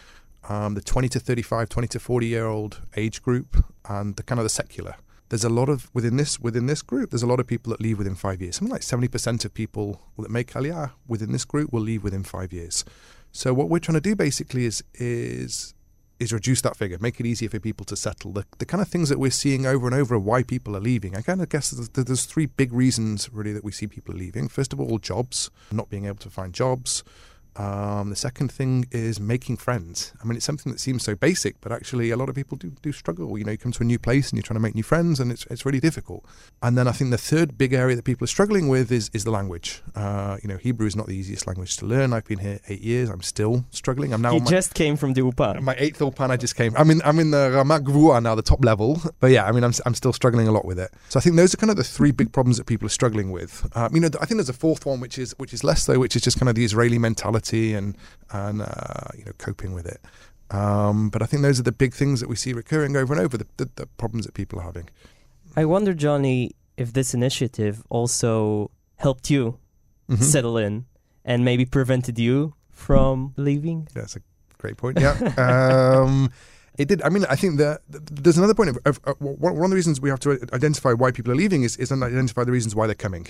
um, 0.50 0.74
the 0.74 0.82
20 0.82 1.10
to 1.10 1.20
35, 1.20 1.70
20 1.70 1.88
to 1.88 2.00
40 2.00 2.28
year 2.28 2.46
old 2.46 2.82
age 2.96 3.22
group, 3.22 3.64
and 3.88 4.16
the 4.16 4.24
kind 4.24 4.40
of 4.40 4.46
the 4.46 4.50
secular. 4.50 4.96
There's 5.30 5.44
a 5.44 5.50
lot 5.50 5.70
of 5.70 5.90
within 5.94 6.18
this 6.18 6.40
within 6.40 6.68
this 6.68 6.82
group. 6.82 7.10
There's 7.10 7.24
a 7.24 7.28
lot 7.28 7.40
of 7.40 7.48
people 7.48 7.72
that 7.72 7.82
leave 7.82 7.98
within 7.98 8.16
five 8.16 8.42
years. 8.42 8.58
Something 8.58 8.72
like 8.72 8.82
70% 8.82 9.46
of 9.46 9.54
people 9.54 10.02
that 10.20 10.30
make 10.30 10.52
Aliyah 10.52 10.92
within 11.08 11.32
this 11.32 11.46
group 11.46 11.74
will 11.74 11.82
leave 11.82 12.04
within 12.04 12.24
five 12.24 12.54
years. 12.54 12.86
So 13.32 13.52
what 13.54 13.68
we're 13.68 13.80
trying 13.80 13.96
to 13.96 14.02
do 14.02 14.16
basically 14.16 14.66
is 14.66 14.84
is 14.94 15.74
is 16.20 16.32
reduce 16.32 16.62
that 16.62 16.78
figure, 16.78 16.98
make 17.00 17.20
it 17.20 17.26
easier 17.26 17.50
for 17.50 17.60
people 17.60 17.86
to 17.86 17.96
settle. 17.96 18.32
The, 18.32 18.46
the 18.60 18.66
kind 18.66 18.82
of 18.82 18.88
things 18.88 19.10
that 19.10 19.20
we're 19.20 19.32
seeing 19.32 19.66
over 19.66 19.88
and 19.88 19.96
over 19.96 20.18
why 20.18 20.44
people 20.44 20.76
are 20.78 20.80
leaving. 20.80 21.16
I 21.16 21.22
kind 21.22 21.42
of 21.42 21.50
guess 21.50 21.72
there's, 21.72 21.90
there's 21.90 22.26
three 22.26 22.46
big 22.46 22.72
reasons 22.72 23.30
really 23.32 23.54
that 23.54 23.64
we 23.64 23.72
see 23.72 23.88
people 23.88 24.16
leaving. 24.16 24.48
First 24.48 24.74
of 24.74 24.80
all, 24.80 25.00
jobs, 25.00 25.50
not 25.72 25.90
being 25.90 26.06
able 26.06 26.18
to 26.18 26.30
find 26.30 26.54
jobs. 26.54 27.04
Um, 27.56 28.10
the 28.10 28.16
second 28.16 28.52
thing 28.52 28.88
is 28.92 29.20
making 29.20 29.58
friends. 29.58 30.14
I 30.22 30.26
mean, 30.26 30.36
it's 30.36 30.46
something 30.46 30.72
that 30.72 30.80
seems 30.80 31.04
so 31.04 31.16
basic, 31.16 31.62
but 31.62 31.72
actually 31.72 32.10
a 32.10 32.18
lot 32.18 32.30
of 32.30 32.36
people 32.36 32.58
do, 32.58 32.72
do 32.82 32.92
struggle. 32.92 33.38
You 33.38 33.44
know, 33.44 33.52
you 33.52 33.58
come 33.58 33.72
to 33.72 33.84
a 33.84 33.86
new 33.86 34.00
place 34.00 34.30
and 34.30 34.38
you're 34.38 34.44
trying 34.44 34.56
to 34.56 34.62
make 34.62 34.76
new 34.76 34.84
friends, 34.84 35.20
and 35.20 35.32
it's 35.32 35.46
it's 35.48 35.66
really 35.66 35.80
difficult. 35.80 36.26
And 36.62 36.78
then 36.78 36.88
I 36.88 36.92
think 36.92 37.12
the 37.12 37.18
third 37.18 37.58
big 37.58 37.74
area 37.74 37.96
that 37.96 38.04
people 38.04 38.26
are 38.26 38.34
struggling 38.38 38.70
with 38.70 38.92
is 38.92 39.10
is 39.14 39.24
the 39.24 39.32
language. 39.32 39.84
Uh, 39.96 40.38
you 40.42 40.50
know, 40.50 40.58
Hebrew 40.58 40.88
is 40.88 40.96
not 40.96 41.08
the 41.08 41.16
easiest 41.16 41.46
language 41.46 41.78
to 41.78 41.86
learn. 41.86 42.14
I've 42.14 42.26
been 42.26 42.40
here 42.40 42.60
eight 42.70 42.82
years. 42.82 43.10
I'm 43.10 43.22
still 43.22 43.66
struggling. 43.70 44.14
I'm 44.14 44.22
now 44.22 44.32
you 44.32 44.38
on 44.38 44.46
my, 44.46 44.50
just 44.50 44.74
came 44.74 44.96
from 44.96 45.14
the 45.14 45.22
Ulpan. 45.28 45.62
my 45.62 45.76
eighth 45.78 46.00
Ulpan, 46.00 46.32
I 46.32 46.38
just 46.38 46.56
came. 46.56 46.74
I'm 46.76 46.90
in. 46.90 47.02
I'm 47.04 47.20
in 47.20 47.32
the 47.32 47.50
Ramat 47.50 48.24
now, 48.24 48.36
the 48.36 48.42
top 48.42 48.66
level. 48.66 49.00
But 49.20 49.32
yeah, 49.32 49.46
I 49.46 49.52
mean, 49.52 49.64
I'm 49.64 49.74
I'm 49.86 49.94
still 49.94 50.14
struggling 50.14 50.48
a 50.48 50.52
lot 50.52 50.66
with 50.66 50.80
it. 50.80 50.92
So 51.10 51.20
I 51.20 51.22
think 51.22 51.36
those 51.36 51.54
are 51.54 51.58
kind 51.58 51.70
of 51.70 51.78
the 51.78 51.84
three 51.84 52.12
big 52.12 52.32
problems 52.32 52.58
that 52.58 52.66
people 52.66 52.88
are 52.88 52.98
struggling 53.02 53.32
with. 53.32 53.70
Um, 53.76 53.94
you 53.94 54.02
know, 54.02 54.10
I 54.20 54.26
think 54.26 54.38
there's 54.38 54.50
a 54.50 54.54
fourth 54.54 54.86
one, 54.88 55.00
which 55.00 55.20
is 55.20 55.34
which 55.38 55.54
is 55.54 55.64
less 55.64 55.86
though, 55.86 56.00
which 56.00 56.16
is 56.16 56.24
just 56.24 56.40
kind 56.40 56.50
of 56.50 56.56
the 56.56 56.66
Israeli 56.66 56.98
mentality 56.98 57.43
and 57.52 57.98
and 58.32 58.62
uh, 58.62 59.10
you 59.18 59.26
know 59.26 59.32
coping 59.38 59.74
with 59.74 59.86
it. 59.86 60.02
Um, 60.52 61.10
but 61.10 61.22
I 61.22 61.26
think 61.26 61.42
those 61.42 61.60
are 61.60 61.64
the 61.64 61.72
big 61.72 61.94
things 61.94 62.20
that 62.20 62.30
we 62.30 62.36
see 62.36 62.54
recurring 62.54 62.96
over 62.96 63.14
and 63.14 63.22
over. 63.24 63.38
The, 63.38 63.48
the, 63.58 63.70
the 63.76 63.86
problems 63.98 64.26
that 64.26 64.34
people 64.36 64.60
are 64.60 64.64
having. 64.64 64.88
I 65.56 65.66
wonder, 65.66 65.94
Johnny, 65.94 66.52
if 66.78 66.94
this 66.94 67.14
initiative 67.14 67.84
also 67.90 68.70
helped 68.98 69.30
you 69.30 69.58
Mhm. 70.10 70.22
settle 70.22 70.58
in 70.58 70.86
and 71.26 71.44
maybe 71.46 71.66
prevented 71.66 72.20
you 72.20 72.54
from 72.72 73.34
leaving. 73.38 73.88
That's 73.94 74.16
a 74.18 74.22
great 74.58 74.76
point. 74.78 75.00
Yeah. 75.00 75.14
um, 75.38 76.30
it 76.78 76.88
did. 76.88 77.02
I 77.04 77.10
mean, 77.10 77.26
I 77.30 77.36
think 77.36 77.58
that 77.58 77.82
there's 77.88 78.38
another 78.38 78.54
point 78.54 78.70
of, 78.72 78.78
of, 78.86 79.00
of 79.06 79.16
one 79.22 79.56
one 79.56 79.64
of 79.66 79.70
the 79.70 79.76
reasons 79.76 80.02
we 80.02 80.10
have 80.10 80.20
to 80.22 80.32
identify 80.54 80.92
why 80.92 81.12
people 81.12 81.32
are 81.32 81.36
leaving 81.36 81.64
is, 81.64 81.78
is 81.78 81.92
identify 81.92 82.44
the 82.44 82.52
reasons 82.52 82.76
why 82.76 82.86
they're 82.86 82.96
coming. 83.08 83.28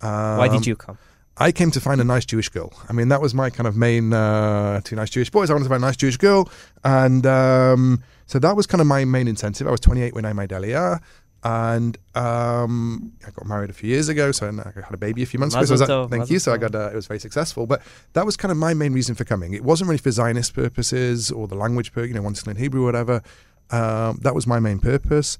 Um, 0.00 0.38
Why 0.38 0.48
did 0.48 0.66
you 0.66 0.76
come? 0.76 0.98
I 1.36 1.50
came 1.50 1.70
to 1.72 1.80
find 1.80 2.00
a 2.00 2.04
nice 2.04 2.24
Jewish 2.24 2.48
girl. 2.48 2.72
I 2.88 2.92
mean, 2.92 3.08
that 3.08 3.20
was 3.20 3.34
my 3.34 3.50
kind 3.50 3.66
of 3.66 3.76
main 3.76 4.12
uh, 4.12 4.80
two 4.84 4.94
nice 4.96 5.10
Jewish 5.10 5.30
boys. 5.30 5.50
I 5.50 5.54
wanted 5.54 5.64
to 5.64 5.68
find 5.70 5.82
a 5.82 5.86
nice 5.86 5.96
Jewish 5.96 6.16
girl, 6.16 6.48
and 6.84 7.26
um, 7.26 8.02
so 8.26 8.38
that 8.38 8.54
was 8.56 8.66
kind 8.66 8.80
of 8.80 8.86
my 8.86 9.04
main 9.04 9.26
incentive. 9.28 9.66
I 9.66 9.70
was 9.70 9.80
28 9.80 10.14
when 10.14 10.24
I 10.24 10.32
made 10.32 10.50
Aliyah, 10.50 11.00
and 11.42 11.98
um, 12.14 13.12
I 13.26 13.30
got 13.32 13.46
married 13.46 13.68
a 13.70 13.72
few 13.72 13.90
years 13.90 14.08
ago. 14.08 14.30
So 14.32 14.46
I 14.48 14.80
had 14.80 14.94
a 14.94 14.96
baby 14.96 15.22
a 15.24 15.26
few 15.26 15.40
months 15.40 15.54
ago. 15.56 15.62
So 15.70 15.74
that- 15.80 15.86
thank 16.08 16.20
mazel 16.20 16.32
you. 16.34 16.38
So 16.38 16.52
I 16.52 16.56
got 16.56 16.74
uh, 16.74 16.90
it 16.92 16.94
was 16.94 17.06
very 17.08 17.18
successful. 17.20 17.66
But 17.66 17.82
that 18.12 18.24
was 18.24 18.36
kind 18.36 18.52
of 18.52 18.58
my 18.58 18.72
main 18.72 18.92
reason 18.92 19.14
for 19.16 19.24
coming. 19.24 19.54
It 19.54 19.64
wasn't 19.64 19.88
really 19.88 19.98
for 19.98 20.12
Zionist 20.12 20.54
purposes 20.54 21.32
or 21.32 21.48
the 21.48 21.56
language, 21.56 21.92
per 21.92 22.04
you 22.04 22.14
know, 22.14 22.22
wanting 22.22 22.44
to 22.44 22.46
learn 22.50 22.56
Hebrew 22.56 22.82
or 22.82 22.86
whatever. 22.86 23.22
Um, 23.70 24.18
that 24.22 24.34
was 24.36 24.46
my 24.46 24.60
main 24.60 24.78
purpose, 24.78 25.36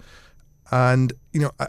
and 0.73 1.13
you 1.33 1.41
know. 1.41 1.53
I, 1.61 1.69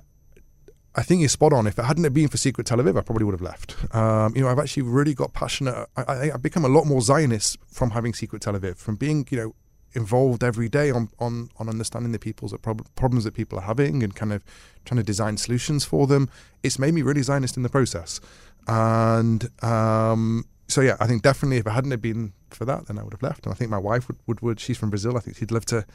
I 0.95 1.03
think 1.03 1.19
you're 1.19 1.29
spot 1.29 1.51
on. 1.53 1.67
If 1.67 1.77
it 1.77 1.83
hadn't 1.83 2.05
have 2.05 2.13
been 2.13 2.29
for 2.29 2.37
Secret 2.37 2.65
Tel 2.65 2.77
Aviv, 2.77 2.97
I 2.97 3.01
probably 3.01 3.25
would 3.25 3.33
have 3.33 3.41
left. 3.41 3.75
Um, 3.93 4.33
you 4.35 4.41
know, 4.41 4.47
I've 4.47 4.59
actually 4.59 4.83
really 4.83 5.13
got 5.13 5.33
passionate. 5.33 5.87
I, 5.97 6.31
I've 6.31 6.41
become 6.41 6.63
a 6.63 6.69
lot 6.69 6.85
more 6.85 7.01
Zionist 7.01 7.57
from 7.67 7.91
having 7.91 8.13
Secret 8.13 8.41
Tel 8.41 8.53
Aviv, 8.53 8.77
from 8.77 8.95
being, 8.95 9.27
you 9.29 9.37
know, 9.37 9.55
involved 9.93 10.43
every 10.43 10.67
day 10.67 10.91
on 10.91 11.09
on, 11.19 11.49
on 11.57 11.69
understanding 11.69 12.11
the 12.11 12.19
people's 12.19 12.51
that 12.51 12.61
prob- 12.61 12.87
problems 12.95 13.23
that 13.23 13.33
people 13.33 13.57
are 13.57 13.63
having 13.63 14.03
and 14.03 14.15
kind 14.15 14.33
of 14.33 14.43
trying 14.85 14.97
to 14.97 15.03
design 15.03 15.37
solutions 15.37 15.85
for 15.85 16.07
them. 16.07 16.29
It's 16.63 16.79
made 16.79 16.93
me 16.93 17.01
really 17.01 17.21
Zionist 17.21 17.57
in 17.57 17.63
the 17.63 17.69
process. 17.69 18.19
And 18.67 19.49
um, 19.63 20.45
so, 20.67 20.81
yeah, 20.81 20.97
I 20.99 21.07
think 21.07 21.21
definitely 21.21 21.57
if 21.57 21.67
it 21.67 21.71
hadn't 21.71 21.91
have 21.91 22.01
been 22.01 22.33
for 22.55 22.65
that, 22.65 22.87
then 22.87 22.97
I 22.99 23.03
would 23.03 23.13
have 23.13 23.21
left. 23.23 23.45
And 23.45 23.53
I 23.53 23.55
think 23.57 23.69
my 23.69 23.77
wife 23.77 24.07
would, 24.07 24.17
would, 24.27 24.41
would 24.41 24.59
she's 24.59 24.77
from 24.77 24.89
Brazil. 24.89 25.15
I 25.17 25.19
think 25.21 25.37
she'd 25.37 25.51
love 25.51 25.65
to 25.65 25.85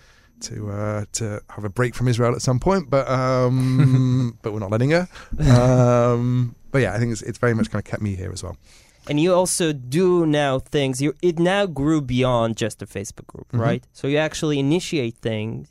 to 0.43 0.71
uh, 0.71 1.05
to 1.12 1.40
have 1.50 1.64
a 1.64 1.69
break 1.69 1.95
from 1.95 2.09
Israel 2.09 2.35
at 2.35 2.43
some 2.43 2.59
point, 2.61 2.88
but 2.88 3.07
um, 3.09 4.38
but 4.43 4.52
we're 4.52 4.61
not 4.61 4.71
letting 4.71 4.90
her. 4.90 5.09
Um, 5.61 6.55
but 6.71 6.81
yeah, 6.83 6.95
I 6.95 6.99
think 6.99 7.12
it's, 7.12 7.23
it's 7.23 7.38
very 7.38 7.55
much 7.55 7.71
kind 7.71 7.85
of 7.85 7.90
kept 7.90 8.02
me 8.02 8.14
here 8.14 8.33
as 8.33 8.43
well. 8.43 8.57
and 9.09 9.19
you 9.19 9.35
also 9.35 9.73
do 9.73 10.25
now 10.26 10.59
things. 10.59 11.00
You 11.02 11.14
it 11.23 11.38
now 11.38 11.67
grew 11.67 12.00
beyond 12.00 12.57
just 12.57 12.83
a 12.83 12.87
Facebook 12.87 13.26
group, 13.26 13.49
Mm-hmm. 13.49 13.61
right? 13.69 13.85
So 13.93 14.07
you 14.09 14.19
actually 14.19 14.59
initiate 14.59 15.17
things 15.19 15.69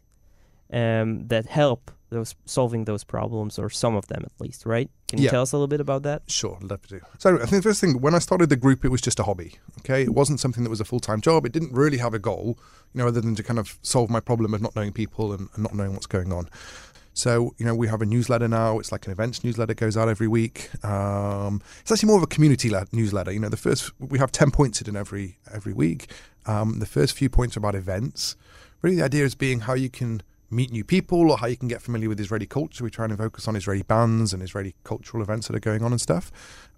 um, 0.71 1.27
that 1.27 1.45
help 1.47 1.91
those 2.09 2.35
solving 2.45 2.85
those 2.85 3.03
problems, 3.03 3.59
or 3.59 3.69
some 3.69 3.95
of 3.95 4.07
them 4.07 4.23
at 4.25 4.31
least, 4.39 4.65
right? 4.65 4.89
Can 5.07 5.19
you 5.19 5.25
Yeah. 5.25 5.31
tell 5.31 5.41
us 5.43 5.51
a 5.51 5.55
little 5.57 5.67
bit 5.67 5.79
about 5.81 6.03
that? 6.03 6.23
Sure, 6.27 6.57
love 6.61 6.85
to. 6.87 6.99
So 7.17 7.35
I 7.35 7.45
think 7.45 7.63
the 7.63 7.69
first 7.69 7.81
thing 7.81 8.01
when 8.01 8.15
I 8.15 8.19
started 8.19 8.49
the 8.49 8.55
group, 8.55 8.83
it 8.83 8.89
was 8.89 9.01
just 9.01 9.19
a 9.19 9.23
hobby. 9.23 9.55
Okay, 9.79 10.03
it 10.03 10.13
wasn't 10.13 10.39
something 10.39 10.63
that 10.63 10.69
was 10.69 10.81
a 10.81 10.85
full 10.85 10.99
time 10.99 11.21
job. 11.21 11.45
It 11.45 11.51
didn't 11.51 11.71
really 11.73 11.97
have 11.97 12.13
a 12.13 12.19
goal, 12.19 12.57
you 12.93 12.99
know, 12.99 13.07
other 13.07 13.21
than 13.21 13.35
to 13.35 13.43
kind 13.43 13.59
of 13.59 13.77
solve 13.81 14.09
my 14.09 14.19
problem 14.19 14.53
of 14.53 14.61
not 14.61 14.75
knowing 14.75 14.91
people 14.91 15.33
and, 15.33 15.49
and 15.53 15.63
not 15.63 15.73
knowing 15.75 15.93
what's 15.93 16.07
going 16.07 16.33
on. 16.33 16.49
So 17.13 17.53
you 17.57 17.65
know, 17.65 17.75
we 17.75 17.87
have 17.87 18.01
a 18.01 18.05
newsletter 18.05 18.47
now. 18.47 18.79
It's 18.79 18.91
like 18.91 19.05
an 19.05 19.11
events 19.11 19.43
newsletter 19.43 19.73
goes 19.73 19.97
out 19.97 20.07
every 20.09 20.27
week. 20.27 20.69
Um, 20.85 21.61
it's 21.81 21.91
actually 21.91 22.07
more 22.07 22.17
of 22.17 22.23
a 22.23 22.27
community 22.27 22.69
le- 22.69 22.87
newsletter. 22.91 23.31
You 23.31 23.39
know, 23.39 23.49
the 23.49 23.57
first 23.57 23.91
we 23.99 24.19
have 24.19 24.31
ten 24.31 24.51
points 24.51 24.81
in 24.81 24.95
every 24.95 25.37
every 25.53 25.73
week. 25.73 26.11
Um, 26.45 26.79
the 26.79 26.85
first 26.85 27.13
few 27.17 27.29
points 27.29 27.55
are 27.57 27.59
about 27.59 27.75
events. 27.75 28.35
Really, 28.81 28.95
the 28.97 29.03
idea 29.03 29.25
is 29.25 29.35
being 29.35 29.61
how 29.61 29.73
you 29.73 29.89
can 29.89 30.21
meet 30.51 30.71
new 30.71 30.83
people 30.83 31.31
or 31.31 31.37
how 31.37 31.47
you 31.47 31.57
can 31.57 31.67
get 31.67 31.81
familiar 31.81 32.09
with 32.09 32.19
Israeli 32.19 32.45
culture. 32.45 32.83
We 32.83 32.89
try 32.89 33.05
and 33.05 33.17
focus 33.17 33.47
on 33.47 33.55
Israeli 33.55 33.83
bands 33.83 34.33
and 34.33 34.41
Israeli 34.41 34.75
cultural 34.83 35.23
events 35.23 35.47
that 35.47 35.55
are 35.55 35.59
going 35.59 35.83
on 35.83 35.91
and 35.91 36.01
stuff. 36.01 36.31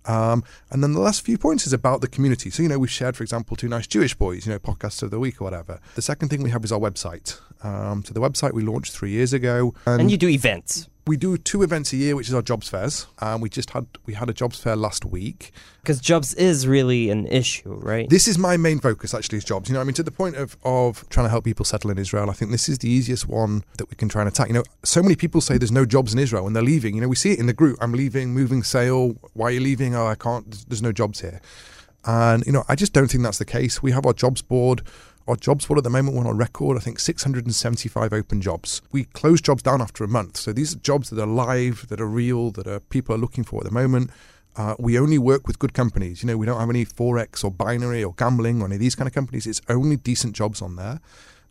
Um, 0.06 0.44
and 0.72 0.84
then 0.84 0.94
the 0.94 1.00
last 1.00 1.24
few 1.24 1.38
points 1.38 1.68
is 1.68 1.74
about 1.74 2.02
the 2.02 2.08
community. 2.08 2.50
So, 2.50 2.64
you 2.64 2.70
know, 2.70 2.80
we've 2.80 2.92
shared, 2.92 3.16
for 3.16 3.24
example, 3.24 3.56
two 3.56 3.68
nice 3.68 3.88
Jewish 3.88 4.16
boys, 4.16 4.46
you 4.46 4.52
know, 4.52 4.60
podcasts 4.60 5.04
of 5.04 5.12
the 5.12 5.20
week 5.20 5.40
or 5.40 5.44
whatever. 5.44 5.80
The 5.96 6.02
second 6.02 6.30
thing 6.30 6.42
we 6.42 6.50
have 6.50 6.64
is 6.64 6.72
our 6.72 6.80
website. 6.80 7.40
Um, 7.64 8.04
so 8.04 8.14
the 8.14 8.22
website 8.22 8.54
we 8.54 8.64
launched 8.64 8.94
three 8.94 9.12
years 9.12 9.34
ago. 9.34 9.76
And 9.86 10.10
you 10.10 10.18
do 10.18 10.28
events 10.28 10.88
we 11.08 11.18
do 11.18 11.38
two 11.38 11.64
events 11.64 11.94
a 11.94 11.98
year, 11.98 12.16
which 12.16 12.28
is 12.28 12.34
our 12.34 12.42
jobs 12.42 12.70
fairs. 12.70 13.08
Um, 13.20 13.42
we 13.42 13.50
just 13.50 13.72
had 13.72 13.88
we 14.06 14.14
had 14.14 14.30
a 14.30 14.34
jobs 14.34 14.60
fair 14.60 14.76
last 14.76 15.04
week. 15.04 15.52
because 15.82 16.00
jobs 16.00 16.34
is 16.36 16.68
really 16.68 17.10
an 17.10 17.26
issue, 17.28 17.74
right? 17.74 18.08
This 18.10 18.28
is 18.28 18.38
my 18.38 18.56
main 18.58 18.80
focus 18.80 19.14
actually 19.14 19.40
is 19.40 19.44
jobs. 19.44 19.70
You 19.70 19.74
know, 19.76 19.82
I 19.82 19.84
mean 19.84 19.96
to 19.96 20.04
the 20.04 20.12
point 20.12 20.36
of 20.36 20.58
of 20.64 21.08
trying 21.10 21.26
to 21.26 21.30
help 21.30 21.44
people 21.44 21.66
settle 21.66 21.90
in 21.90 21.98
Israel. 21.98 22.30
I 22.30 22.34
think 22.34 22.52
this 22.52 22.70
is 22.70 22.78
the 22.80 22.90
easiest 22.90 23.28
one 23.28 23.64
that 23.78 23.90
we 23.90 23.96
can 23.96 24.10
try 24.10 24.22
and 24.22 24.30
attack. 24.30 24.48
You 24.48 24.54
know, 24.54 24.64
so 24.84 25.02
many 25.02 25.16
people 25.16 25.42
say 25.42 25.58
there's 25.58 25.72
no 25.72 25.86
jobs 25.86 26.14
in 26.14 26.20
Israel 26.20 26.46
and 26.46 26.56
they're 26.56 26.64
leaving. 26.64 26.96
You 26.96 27.02
know, 27.02 27.08
we 27.08 27.16
see 27.16 27.32
it 27.32 27.40
in 27.40 27.48
the 27.48 27.54
group. 27.54 27.78
I'm 27.82 27.94
leaving, 27.94 28.34
moving 28.34 28.62
sale. 28.64 29.16
Why 29.34 29.48
are 29.48 29.52
you 29.52 29.60
leaving? 29.62 29.96
Oh, 29.96 30.06
I 30.06 30.16
can't. 30.16 30.46
There's 30.70 30.84
no 30.84 30.92
jobs 30.92 31.22
here. 31.22 31.42
And 32.06 32.46
you 32.46 32.52
know, 32.52 32.64
I 32.68 32.76
just 32.76 32.94
don't 32.94 33.08
think 33.08 33.24
that's 33.24 33.38
the 33.38 33.46
case. 33.46 33.82
We 33.84 33.92
have 33.92 34.06
our 34.06 34.14
jobs 34.14 34.42
board. 34.42 34.82
Our 35.32 35.38
jobs 35.38 35.66
board 35.66 35.78
at 35.78 35.86
the 35.86 35.90
moment 35.90 36.18
we're 36.18 36.28
on 36.28 36.36
record, 36.36 36.76
I 36.76 36.82
think 36.82 37.00
675 37.00 38.12
open 38.12 38.42
jobs. 38.42 38.82
We 38.92 39.06
close 39.06 39.40
jobs 39.40 39.64
down 39.64 39.82
after 39.82 40.04
a 40.04 40.08
month. 40.10 40.36
So 40.36 40.52
these 40.52 40.76
are 40.76 40.80
jobs 40.80 41.10
that 41.10 41.22
are 41.22 41.26
live, 41.26 41.88
that 41.88 42.02
are 42.02 42.06
real, 42.06 42.52
that 42.52 42.68
are 42.68 42.82
people 42.82 43.16
are 43.16 43.18
looking 43.18 43.46
for 43.46 43.62
at 43.62 43.64
the 43.64 43.72
moment. 43.72 44.12
Uh, 44.58 44.76
we 44.78 45.00
only 45.00 45.18
work 45.18 45.48
with 45.48 45.58
good 45.58 45.74
companies. 45.74 46.22
You 46.22 46.28
know, 46.28 46.36
we 46.36 46.46
don't 46.46 46.60
have 46.60 46.70
any 46.70 46.84
forex 46.84 47.46
or 47.46 47.50
binary 47.50 48.04
or 48.04 48.14
gambling 48.16 48.62
or 48.62 48.66
any 48.66 48.76
of 48.76 48.82
these 48.82 48.94
kind 48.94 49.08
of 49.08 49.14
companies. 49.14 49.48
It's 49.48 49.62
only 49.70 49.96
decent 49.96 50.36
jobs 50.36 50.62
on 50.62 50.76
there, 50.76 51.00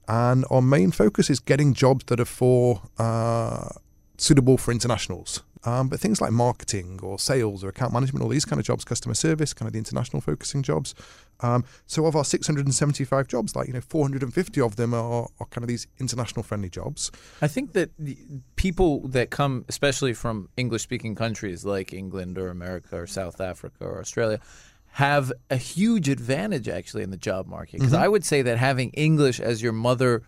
and 0.06 0.44
our 0.50 0.60
main 0.60 0.90
focus 0.90 1.30
is 1.30 1.40
getting 1.40 1.72
jobs 1.72 2.04
that 2.08 2.20
are 2.20 2.26
for 2.26 2.82
uh, 2.98 3.70
suitable 4.18 4.58
for 4.58 4.72
internationals. 4.72 5.42
Um, 5.64 5.88
but 5.88 6.00
things 6.00 6.20
like 6.20 6.32
marketing 6.32 7.00
or 7.02 7.18
sales 7.18 7.64
or 7.64 7.68
account 7.68 7.94
management, 7.94 8.22
all 8.22 8.30
these 8.30 8.44
kind 8.44 8.60
of 8.60 8.66
jobs, 8.66 8.84
customer 8.84 9.14
service, 9.14 9.52
kind 9.52 9.66
of 9.66 9.72
the 9.72 9.78
international 9.78 10.20
focusing 10.20 10.62
jobs. 10.62 10.94
Um, 11.42 11.64
so 11.86 12.06
of 12.06 12.16
our 12.16 12.24
675 12.24 13.28
jobs, 13.28 13.56
like 13.56 13.68
you 13.68 13.72
know, 13.72 13.80
450 13.80 14.60
of 14.60 14.76
them 14.76 14.94
are, 14.94 15.28
are 15.38 15.46
kind 15.46 15.64
of 15.64 15.68
these 15.68 15.86
international 15.98 16.42
friendly 16.42 16.68
jobs. 16.68 17.10
I 17.40 17.48
think 17.48 17.72
that 17.72 17.90
the 17.98 18.16
people 18.56 19.06
that 19.08 19.30
come, 19.30 19.64
especially 19.68 20.12
from 20.12 20.48
English 20.56 20.82
speaking 20.82 21.14
countries 21.14 21.64
like 21.64 21.92
England 21.92 22.38
or 22.38 22.48
America 22.48 22.96
or 22.96 23.06
South 23.06 23.40
Africa 23.40 23.84
or 23.84 24.00
Australia, 24.00 24.40
have 24.92 25.32
a 25.50 25.56
huge 25.56 26.08
advantage 26.08 26.68
actually 26.68 27.02
in 27.02 27.10
the 27.10 27.16
job 27.16 27.46
market. 27.46 27.78
Because 27.78 27.94
I 27.94 28.08
would 28.08 28.24
say 28.24 28.42
that 28.42 28.58
having 28.58 28.90
English 28.90 29.40
as 29.40 29.62
your 29.62 29.72
mother 29.72 30.22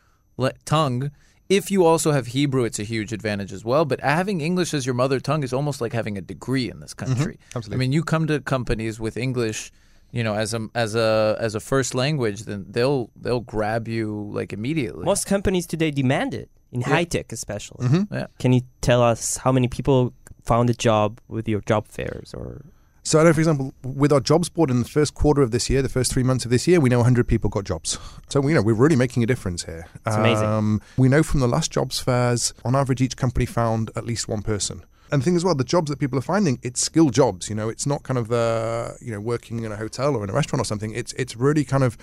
tongue, 0.64 1.10
if 1.48 1.70
you 1.70 1.84
also 1.84 2.12
have 2.12 2.28
Hebrew, 2.28 2.64
it's 2.64 2.78
a 2.78 2.84
huge 2.84 3.12
advantage 3.12 3.52
as 3.52 3.64
well. 3.64 3.84
But 3.84 4.00
having 4.00 4.40
English 4.40 4.72
as 4.72 4.86
your 4.86 4.94
mother 4.94 5.20
tongue 5.20 5.42
is 5.42 5.52
almost 5.52 5.80
like 5.80 5.92
having 5.92 6.16
a 6.16 6.20
degree 6.20 6.70
in 6.70 6.80
this 6.80 6.94
country. 6.94 7.38
absolutely. 7.54 7.74
I 7.74 7.78
mean, 7.78 7.92
you 7.92 8.02
come 8.02 8.26
to 8.28 8.40
companies 8.40 8.98
with 9.00 9.16
English. 9.16 9.72
You 10.12 10.22
know, 10.22 10.34
as 10.34 10.52
a 10.54 10.68
as 10.74 10.94
a 10.94 11.36
as 11.40 11.54
a 11.54 11.60
first 11.60 11.94
language, 11.94 12.42
then 12.42 12.66
they'll 12.68 13.10
they'll 13.16 13.40
grab 13.40 13.88
you 13.88 14.30
like 14.32 14.52
immediately. 14.52 15.04
Most 15.04 15.26
companies 15.26 15.66
today 15.66 15.90
demand 15.90 16.34
it 16.34 16.50
in 16.70 16.82
high 16.82 17.04
tech, 17.04 17.32
especially. 17.32 17.86
Yeah. 18.10 18.26
Can 18.38 18.52
you 18.52 18.62
tell 18.80 19.02
us 19.02 19.38
how 19.38 19.52
many 19.52 19.68
people 19.68 20.12
found 20.44 20.70
a 20.70 20.74
job 20.74 21.20
with 21.28 21.48
your 21.48 21.60
job 21.62 21.88
fairs 21.88 22.34
or 22.34 22.62
So 23.04 23.18
I 23.18 23.24
know, 23.24 23.32
for 23.32 23.40
example, 23.40 23.74
with 23.82 24.12
our 24.12 24.20
jobs 24.20 24.48
board 24.48 24.70
in 24.70 24.78
the 24.80 24.88
first 24.88 25.14
quarter 25.14 25.42
of 25.42 25.50
this 25.50 25.68
year, 25.68 25.82
the 25.82 25.88
first 25.88 26.12
three 26.12 26.22
months 26.22 26.44
of 26.44 26.50
this 26.50 26.68
year, 26.68 26.78
we 26.78 26.88
know 26.88 26.98
100 26.98 27.26
people 27.26 27.50
got 27.50 27.64
jobs. 27.64 27.98
So 28.28 28.46
you 28.46 28.54
know 28.54 28.62
we're 28.62 28.74
really 28.74 28.96
making 28.96 29.22
a 29.22 29.26
difference 29.26 29.64
here. 29.64 29.86
It's 30.06 30.16
amazing. 30.16 30.46
Um, 30.46 30.80
we 30.96 31.08
know 31.08 31.22
from 31.22 31.40
the 31.40 31.48
last 31.48 31.70
jobs 31.70 31.98
fairs, 31.98 32.54
on 32.64 32.74
average, 32.76 33.00
each 33.00 33.16
company 33.16 33.46
found 33.46 33.90
at 33.96 34.04
least 34.04 34.28
one 34.28 34.42
person. 34.42 34.84
And 35.12 35.20
the 35.20 35.24
thing 35.24 35.36
as 35.36 35.44
well, 35.44 35.54
the 35.54 35.62
jobs 35.62 35.90
that 35.90 35.98
people 35.98 36.18
are 36.18 36.22
finding, 36.22 36.58
it's 36.62 36.80
skilled 36.80 37.12
jobs. 37.12 37.48
You 37.50 37.54
know, 37.54 37.68
it's 37.68 37.86
not 37.86 38.02
kind 38.02 38.18
of 38.18 38.28
the 38.28 38.96
you 39.00 39.12
know 39.12 39.20
working 39.20 39.62
in 39.62 39.70
a 39.70 39.76
hotel 39.76 40.16
or 40.16 40.24
in 40.24 40.30
a 40.30 40.32
restaurant 40.32 40.60
or 40.62 40.64
something. 40.64 40.92
It's 40.94 41.12
it's 41.12 41.36
really 41.36 41.64
kind 41.64 41.84
of 41.84 41.96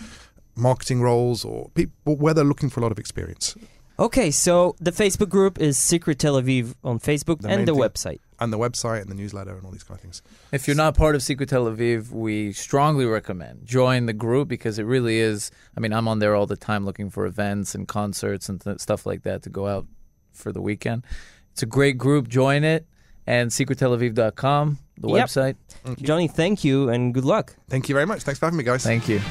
marketing 0.56 1.02
roles 1.02 1.44
or 1.44 1.70
people 1.70 2.16
where 2.16 2.34
they're 2.34 2.44
looking 2.46 2.70
for 2.70 2.80
a 2.80 2.84
lot 2.84 2.92
of 2.92 3.00
experience. 3.00 3.56
Okay, 3.98 4.32
so 4.32 4.76
the 4.80 4.92
Facebook 4.92 5.28
group 5.28 5.60
is 5.60 5.78
Secret 5.78 6.20
Tel 6.20 6.36
Aviv 6.42 6.74
on 6.86 7.00
Facebook 7.00 7.42
The 7.42 7.50
and 7.50 7.68
the 7.68 7.74
thing- 7.74 7.82
website. 7.82 8.20
And 8.40 8.54
the 8.54 8.58
website 8.58 9.02
and 9.02 9.10
the 9.12 9.16
newsletter 9.16 9.54
and 9.58 9.66
all 9.66 9.72
these 9.72 9.84
kind 9.84 9.98
of 9.98 10.02
things. 10.02 10.22
If 10.54 10.66
you're 10.68 10.78
not 10.78 10.96
part 10.96 11.16
of 11.16 11.22
Secret 11.22 11.50
Tel 11.50 11.66
Aviv, 11.66 12.12
we 12.12 12.54
strongly 12.54 13.06
recommend 13.06 13.66
join 13.66 14.06
the 14.06 14.14
group 14.14 14.48
because 14.48 14.80
it 14.80 14.84
really 14.84 15.20
is. 15.20 15.52
I 15.76 15.82
mean, 15.82 15.92
I'm 15.92 16.08
on 16.08 16.20
there 16.20 16.34
all 16.36 16.46
the 16.46 16.56
time 16.56 16.86
looking 16.86 17.10
for 17.10 17.26
events 17.26 17.76
and 17.76 17.86
concerts 17.90 18.48
and 18.48 18.62
th- 18.62 18.80
stuff 18.80 19.06
like 19.06 19.24
that 19.24 19.42
to 19.44 19.50
go 19.50 19.68
out 19.68 19.86
for 20.32 20.54
the 20.54 20.62
weekend. 20.62 21.06
It's 21.52 21.64
a 21.64 21.66
great 21.66 21.98
group. 21.98 22.30
Join 22.30 22.64
it 22.64 22.88
and 23.30 23.52
secrettelaviv.com, 23.52 24.80
the 24.98 25.08
Yep. 25.08 25.28
website. 25.28 25.56
Johnny, 26.02 26.28
thank 26.28 26.64
you 26.64 26.90
and 26.90 27.14
good 27.14 27.26
luck. 27.26 27.56
Thank 27.70 27.88
you 27.88 27.94
very 27.96 28.08
much. 28.08 28.24
Thanks 28.24 28.40
for 28.40 28.48
having 28.48 28.58
me, 28.58 28.64
guys. 28.64 28.84
Thank 28.84 29.08
you. 29.08 29.22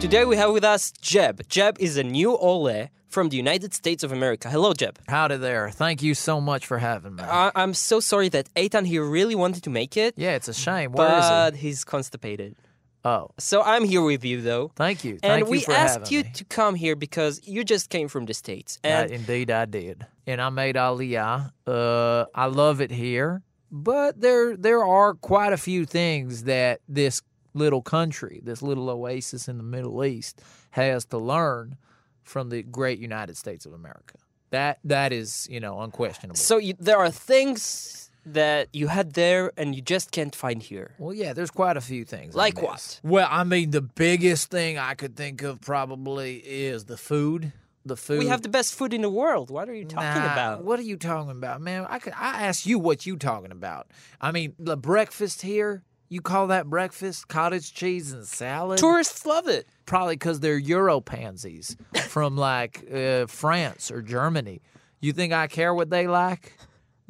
Today 0.00 0.24
we 0.24 0.36
have 0.36 0.52
with 0.52 0.64
us 0.64 0.92
Jeb. 1.02 1.42
Jeb 1.48 1.76
is 1.78 1.98
a 1.98 2.02
new 2.02 2.34
Ole 2.38 2.88
from 3.08 3.28
the 3.28 3.36
United 3.36 3.74
States 3.74 4.02
of 4.02 4.12
America. 4.12 4.48
Hello, 4.48 4.72
Jeb. 4.72 4.98
Howdy 5.08 5.36
there. 5.36 5.68
Thank 5.70 6.00
you 6.02 6.14
so 6.14 6.40
much 6.40 6.64
for 6.66 6.78
having 6.78 7.16
me. 7.16 7.22
I- 7.22 7.52
I'm 7.54 7.74
so 7.74 8.00
sorry 8.00 8.30
that 8.30 8.48
Eitan 8.54 8.86
here 8.86 9.04
really 9.04 9.34
wanted 9.34 9.62
to 9.64 9.70
make 9.70 9.98
it, 9.98 10.14
yeah, 10.16 10.30
it's 10.38 10.48
a 10.48 10.54
shame. 10.54 10.92
Where 10.92 11.18
is 11.18 11.28
but 11.28 11.54
he's 11.56 11.84
constipated. 11.84 12.54
Oh, 13.04 13.30
So 13.38 13.62
I'm 13.62 13.84
here 13.84 14.02
with 14.02 14.24
you 14.24 14.42
though. 14.42 14.72
thank 14.76 15.04
you. 15.04 15.12
And 15.22 15.44
Thank 15.44 15.46
you 15.46 15.50
we 15.50 15.64
asked 15.74 16.10
you 16.10 16.22
me. 16.22 16.30
to 16.34 16.44
come 16.44 16.74
here 16.74 16.94
because 16.96 17.40
you 17.46 17.64
just 17.64 17.88
came 17.88 18.08
from 18.08 18.26
the 18.26 18.34
States. 18.34 18.78
And 18.84 19.10
indeed, 19.10 19.50
I 19.50 19.64
did, 19.64 20.06
and 20.26 20.40
I 20.40 20.50
made 20.50 20.76
Aliyah. 20.76 21.50
Uh, 21.66 22.26
I 22.34 22.46
love 22.46 22.80
it 22.82 22.90
here, 22.90 23.42
but 23.70 24.20
there 24.20 24.56
there 24.56 24.84
are 24.84 25.14
quite 25.14 25.52
a 25.54 25.56
few 25.56 25.86
things 25.86 26.44
that 26.44 26.80
this 26.88 27.22
little 27.54 27.82
country, 27.82 28.40
this 28.44 28.60
little 28.62 28.90
oasis 28.90 29.48
in 29.48 29.56
the 29.56 29.62
Middle 29.64 30.04
East, 30.04 30.42
has 30.72 31.04
to 31.06 31.16
learn 31.18 31.76
from 32.22 32.50
the 32.50 32.62
great 32.62 32.98
United 32.98 33.36
States 33.36 33.64
of 33.66 33.72
America. 33.72 34.18
That 34.50 34.78
that 34.84 35.12
is, 35.12 35.48
you 35.50 35.58
know, 35.60 35.80
unquestionable. 35.80 36.36
so 36.36 36.58
you, 36.58 36.74
there 36.78 36.98
are 36.98 37.10
things 37.10 38.09
that 38.26 38.68
you 38.72 38.88
had 38.88 39.14
there 39.14 39.52
and 39.56 39.74
you 39.74 39.82
just 39.82 40.10
can't 40.12 40.34
find 40.34 40.62
here. 40.62 40.94
Well, 40.98 41.14
yeah, 41.14 41.32
there's 41.32 41.50
quite 41.50 41.76
a 41.76 41.80
few 41.80 42.04
things. 42.04 42.34
I 42.36 42.38
Like 42.38 42.62
what? 42.62 43.00
Well, 43.02 43.28
I 43.30 43.44
mean, 43.44 43.70
the 43.70 43.80
biggest 43.82 44.50
thing 44.50 44.78
I 44.78 44.94
could 44.94 45.16
think 45.16 45.42
of 45.42 45.60
probably 45.60 46.36
is 46.38 46.84
the 46.84 46.96
food. 46.96 47.52
The 47.86 47.96
food. 47.96 48.18
We 48.18 48.26
have 48.26 48.42
the 48.42 48.50
best 48.50 48.74
food 48.74 48.92
in 48.92 49.00
the 49.00 49.08
world. 49.10 49.50
What 49.50 49.68
are 49.70 49.74
you 49.74 49.86
talking 49.86 50.22
Nah, 50.22 50.32
about? 50.32 50.64
What 50.64 50.78
are 50.78 50.82
you 50.82 50.98
talking 50.98 51.30
about, 51.30 51.62
man? 51.62 51.86
I 51.88 51.98
could. 51.98 52.12
I 52.14 52.46
ask 52.46 52.66
you 52.66 52.78
what 52.78 53.06
you 53.06 53.16
talking 53.16 53.52
about. 53.52 53.86
I 54.20 54.32
mean, 54.32 54.54
the 54.58 54.76
breakfast 54.76 55.42
here. 55.42 55.82
You 56.12 56.20
call 56.20 56.48
that 56.48 56.66
breakfast? 56.68 57.28
Cottage 57.28 57.72
cheese 57.72 58.12
and 58.12 58.26
salad? 58.26 58.78
Tourists 58.78 59.24
love 59.24 59.46
it. 59.46 59.66
Probably 59.86 60.14
because 60.16 60.40
they're 60.40 60.58
Euro 60.58 61.00
pansies 61.00 61.76
from 62.08 62.36
like 62.36 62.84
uh, 62.92 63.26
France 63.28 63.90
or 63.92 64.02
Germany. 64.02 64.60
You 65.00 65.12
think 65.12 65.32
I 65.32 65.46
care 65.46 65.72
what 65.72 65.88
they 65.88 66.06
like? 66.08 66.52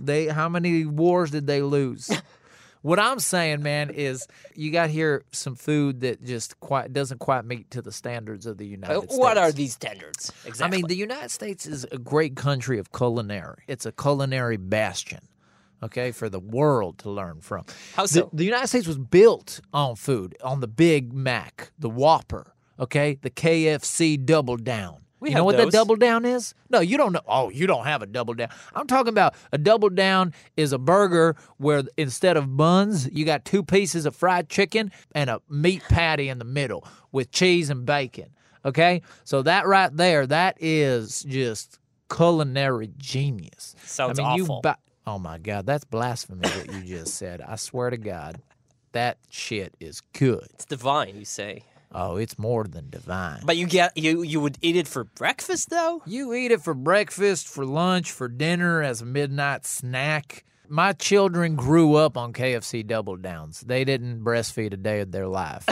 They 0.04 0.26
how 0.28 0.48
many 0.48 0.84
wars 0.86 1.30
did 1.30 1.46
they 1.46 1.62
lose? 1.62 2.10
what 2.82 2.98
I'm 2.98 3.20
saying, 3.20 3.62
man, 3.62 3.90
is 3.90 4.26
you 4.54 4.70
got 4.72 4.90
here 4.90 5.24
some 5.32 5.54
food 5.54 6.00
that 6.00 6.24
just 6.24 6.58
quite 6.60 6.92
doesn't 6.92 7.18
quite 7.18 7.44
meet 7.44 7.70
to 7.72 7.82
the 7.82 7.92
standards 7.92 8.46
of 8.46 8.56
the 8.58 8.66
United 8.66 8.94
Uh, 8.96 9.00
States. 9.02 9.16
what 9.18 9.36
are 9.38 9.52
these 9.52 9.72
standards? 9.74 10.32
Exactly. 10.46 10.64
I 10.64 10.80
mean, 10.80 10.86
the 10.88 10.96
United 10.96 11.30
States 11.30 11.66
is 11.66 11.84
a 11.92 11.98
great 11.98 12.36
country 12.36 12.78
of 12.78 12.90
culinary. 12.92 13.62
It's 13.68 13.84
a 13.86 13.92
culinary 13.92 14.56
bastion, 14.56 15.20
okay, 15.82 16.10
for 16.12 16.28
the 16.30 16.40
world 16.40 16.98
to 17.00 17.10
learn 17.10 17.40
from. 17.40 17.64
How 17.94 18.04
The, 18.04 18.08
so? 18.08 18.30
the 18.32 18.44
United 18.44 18.68
States 18.68 18.86
was 18.86 18.98
built 18.98 19.60
on 19.72 19.96
food, 19.96 20.36
on 20.42 20.60
the 20.60 20.68
Big 20.68 21.12
Mac, 21.12 21.72
the 21.78 21.90
Whopper, 21.90 22.54
okay, 22.78 23.18
the 23.20 23.30
KFC 23.30 24.24
Double 24.24 24.56
Down. 24.56 24.96
We 25.20 25.30
you 25.30 25.36
know 25.36 25.44
what 25.44 25.56
those. 25.56 25.66
the 25.66 25.70
double 25.72 25.96
down 25.96 26.24
is? 26.24 26.54
No, 26.70 26.80
you 26.80 26.96
don't 26.96 27.12
know. 27.12 27.20
Oh, 27.26 27.50
you 27.50 27.66
don't 27.66 27.84
have 27.84 28.00
a 28.02 28.06
double 28.06 28.34
down. 28.34 28.48
I'm 28.74 28.86
talking 28.86 29.10
about 29.10 29.34
a 29.52 29.58
double 29.58 29.90
down 29.90 30.32
is 30.56 30.72
a 30.72 30.78
burger 30.78 31.36
where 31.58 31.82
instead 31.98 32.36
of 32.38 32.56
buns, 32.56 33.08
you 33.12 33.26
got 33.26 33.44
two 33.44 33.62
pieces 33.62 34.06
of 34.06 34.16
fried 34.16 34.48
chicken 34.48 34.90
and 35.14 35.28
a 35.28 35.40
meat 35.48 35.82
patty 35.88 36.28
in 36.28 36.38
the 36.38 36.44
middle 36.44 36.86
with 37.12 37.30
cheese 37.30 37.68
and 37.68 37.84
bacon. 37.84 38.30
Okay? 38.64 39.02
So 39.24 39.42
that 39.42 39.66
right 39.66 39.94
there, 39.94 40.26
that 40.26 40.56
is 40.58 41.22
just 41.24 41.78
culinary 42.10 42.90
genius. 42.96 43.74
Sounds 43.84 44.18
I 44.18 44.22
mean, 44.22 44.42
awful. 44.42 44.56
You 44.56 44.60
bu- 44.62 44.80
oh 45.06 45.18
my 45.18 45.38
God, 45.38 45.66
that's 45.66 45.84
blasphemy 45.84 46.48
what 46.48 46.72
you 46.72 46.80
just 46.82 47.14
said. 47.14 47.40
I 47.40 47.56
swear 47.56 47.90
to 47.90 47.98
God, 47.98 48.40
that 48.92 49.18
shit 49.30 49.74
is 49.80 50.00
good. 50.12 50.48
It's 50.54 50.64
divine, 50.64 51.16
you 51.16 51.24
say. 51.24 51.64
Oh, 51.92 52.16
it's 52.16 52.38
more 52.38 52.64
than 52.64 52.88
divine. 52.88 53.40
But 53.44 53.56
you 53.56 53.66
get 53.66 53.96
you 53.96 54.22
you 54.22 54.40
would 54.40 54.58
eat 54.62 54.76
it 54.76 54.86
for 54.86 55.04
breakfast 55.04 55.70
though? 55.70 56.02
You 56.06 56.32
eat 56.34 56.52
it 56.52 56.62
for 56.62 56.74
breakfast, 56.74 57.48
for 57.48 57.64
lunch, 57.64 58.12
for 58.12 58.28
dinner, 58.28 58.82
as 58.82 59.02
a 59.02 59.06
midnight 59.06 59.66
snack. 59.66 60.44
My 60.68 60.92
children 60.92 61.56
grew 61.56 61.96
up 61.96 62.16
on 62.16 62.32
KFC 62.32 62.86
Double 62.86 63.16
Downs. 63.16 63.60
They 63.60 63.84
didn't 63.84 64.22
breastfeed 64.22 64.72
a 64.72 64.76
day 64.76 65.00
of 65.00 65.10
their 65.10 65.26
life. 65.26 65.66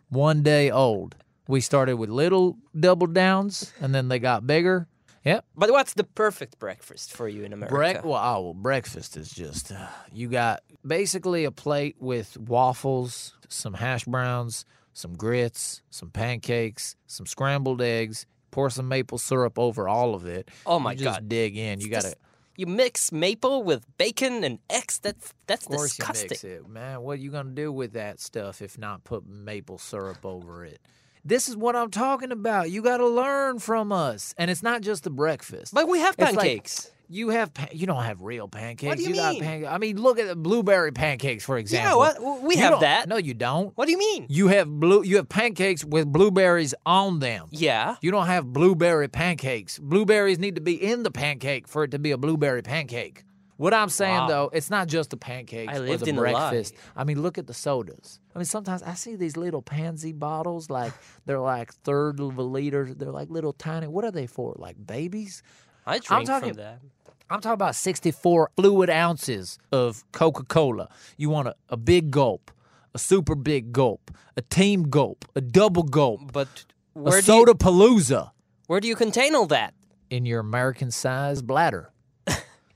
One 0.08 0.42
day 0.42 0.72
old. 0.72 1.14
We 1.46 1.60
started 1.60 1.96
with 1.96 2.10
little 2.10 2.58
Double 2.78 3.06
Downs, 3.06 3.72
and 3.80 3.94
then 3.94 4.08
they 4.08 4.18
got 4.18 4.46
bigger. 4.46 4.88
Yep. 5.24 5.44
But 5.54 5.70
what's 5.70 5.94
the 5.94 6.04
perfect 6.04 6.58
breakfast 6.58 7.12
for 7.12 7.28
you 7.28 7.44
in 7.44 7.52
America? 7.52 7.74
Break, 7.74 8.04
well, 8.04 8.20
oh, 8.22 8.42
well, 8.42 8.54
breakfast 8.54 9.16
is 9.16 9.30
just 9.30 9.70
uh, 9.70 9.86
you 10.12 10.28
got 10.28 10.62
basically 10.84 11.44
a 11.44 11.50
plate 11.50 11.96
with 12.00 12.36
waffles, 12.38 13.34
some 13.48 13.74
hash 13.74 14.04
browns, 14.04 14.64
some 14.92 15.14
grits, 15.16 15.82
some 15.90 16.10
pancakes, 16.10 16.96
some 17.06 17.26
scrambled 17.26 17.82
eggs. 17.82 18.26
Pour 18.52 18.68
some 18.68 18.88
maple 18.88 19.16
syrup 19.18 19.60
over 19.60 19.88
all 19.88 20.12
of 20.12 20.26
it. 20.26 20.50
Oh 20.66 20.80
my 20.80 20.90
You 20.90 20.98
just 20.98 21.20
God. 21.20 21.28
dig 21.28 21.56
in. 21.56 21.80
You 21.80 21.88
got 21.88 22.02
to. 22.02 22.16
You 22.56 22.66
mix 22.66 23.12
maple 23.12 23.62
with 23.62 23.86
bacon 23.96 24.42
and 24.42 24.58
eggs. 24.68 24.98
That's 24.98 25.32
that's 25.46 25.66
Of 25.66 25.70
course 25.76 25.96
disgusting. 25.96 26.24
you 26.24 26.28
mix 26.30 26.44
it, 26.44 26.68
man. 26.68 27.00
What 27.02 27.12
are 27.12 27.22
you 27.22 27.30
gonna 27.30 27.50
do 27.52 27.70
with 27.70 27.92
that 27.92 28.18
stuff 28.18 28.60
if 28.60 28.76
not 28.76 29.04
put 29.04 29.24
maple 29.24 29.78
syrup 29.78 30.26
over 30.26 30.64
it? 30.64 30.80
This 31.24 31.48
is 31.48 31.56
what 31.56 31.76
I'm 31.76 31.90
talking 31.90 32.32
about. 32.32 32.70
You 32.70 32.82
got 32.82 32.98
to 32.98 33.08
learn 33.08 33.58
from 33.58 33.92
us, 33.92 34.34
and 34.38 34.50
it's 34.50 34.62
not 34.62 34.80
just 34.82 35.04
the 35.04 35.10
breakfast. 35.10 35.74
But 35.74 35.88
we 35.88 35.98
have 36.00 36.14
It's 36.18 36.32
like- 36.34 36.38
pancakes. 36.38 36.90
you 37.08 37.28
have 37.30 37.52
pa- 37.52 37.68
you 37.72 37.86
don't 37.86 38.04
have 38.04 38.22
real 38.22 38.48
pancakes. 38.48 38.96
do 38.96 39.02
you 39.08 39.14
got 39.16 39.32
mean? 39.34 39.42
pan- 39.42 39.66
I 39.66 39.78
mean, 39.78 40.00
look 40.00 40.18
at 40.18 40.28
the 40.28 40.36
blueberry 40.36 40.92
pancakes 40.92 41.44
for 41.44 41.58
example. 41.58 41.98
what? 41.98 42.42
We 42.42 42.54
You 42.54 42.60
have 42.62 42.70
don't- 42.72 42.80
that. 42.80 43.08
No, 43.08 43.16
you 43.16 43.34
don't. 43.34 43.76
what 43.76 43.86
do 43.86 43.92
you 43.92 43.98
mean? 43.98 44.26
You 44.28 44.48
have 44.48 44.68
blue. 44.68 45.02
You 45.02 45.16
have 45.16 45.28
pancakes 45.28 45.84
with 45.84 46.06
blueberries 46.06 46.74
on 46.86 47.18
them. 47.18 47.48
Yeah. 47.50 47.96
You 48.00 48.10
don't 48.12 48.26
have 48.26 48.46
blueberry 48.52 49.08
pancakes. 49.08 49.78
Blueberries 49.78 50.38
need 50.38 50.54
to 50.54 50.60
be 50.62 50.74
in 50.82 51.02
the 51.02 51.10
pancake 51.10 51.68
for 51.68 51.84
it 51.84 51.90
to 51.90 51.98
be 51.98 52.12
a 52.12 52.16
blueberry 52.18 52.62
pancake. 52.62 53.24
What 53.60 53.74
I'm 53.74 53.90
saying 53.90 54.14
Wow. 54.16 54.28
though, 54.28 54.50
it's 54.54 54.70
not 54.70 54.88
just 54.88 55.10
the 55.10 55.18
pancakes 55.18 55.70
I 55.70 55.76
or 55.76 55.96
the 55.98 56.10
a 56.10 56.14
breakfast. 56.14 56.74
I 56.96 57.04
mean, 57.04 57.20
look 57.20 57.36
at 57.36 57.46
the 57.46 57.52
sodas. 57.52 58.18
I 58.34 58.38
mean, 58.38 58.46
sometimes 58.46 58.82
I 58.82 58.94
see 58.94 59.16
these 59.16 59.36
little 59.36 59.60
pansy 59.60 60.12
bottles, 60.12 60.70
like 60.70 60.94
they're 61.26 61.38
like 61.40 61.74
third 61.74 62.20
of 62.20 62.38
a 62.38 62.42
liter. 62.42 62.94
They're 62.94 63.10
like 63.10 63.28
little 63.28 63.52
tiny. 63.52 63.86
What 63.86 64.06
are 64.06 64.10
they 64.10 64.26
for? 64.26 64.54
Like 64.56 64.76
babies? 64.86 65.42
I 65.86 65.98
drink 65.98 66.26
talking- 66.26 66.54
from 66.54 66.56
that. 66.56 66.80
I'm 67.28 67.40
talking 67.42 67.52
about 67.54 67.74
64 67.76 68.50
fluid 68.56 68.88
ounces 68.88 69.58
of 69.70 70.04
Coca 70.12 70.42
Cola. 70.44 70.88
You 71.18 71.28
want 71.28 71.48
a, 71.48 71.54
a 71.68 71.76
big 71.76 72.10
gulp, 72.10 72.50
a 72.94 72.98
super 72.98 73.34
big 73.34 73.72
gulp, 73.72 74.10
a 74.38 74.42
team 74.42 74.84
gulp, 74.88 75.26
a 75.36 75.42
double 75.42 75.82
gulp, 75.82 76.32
But 76.32 76.64
a 76.96 76.98
where 76.98 77.20
do 77.20 77.26
soda 77.26 77.52
palooza 77.52 78.30
where 78.68 78.80
do 78.80 78.88
you 78.88 78.96
contain 78.96 79.34
all 79.34 79.46
that? 79.48 79.74
in 80.08 80.24
your 80.26 80.40
American 80.40 80.90
sized 80.90 81.46
bladder. 81.46 81.92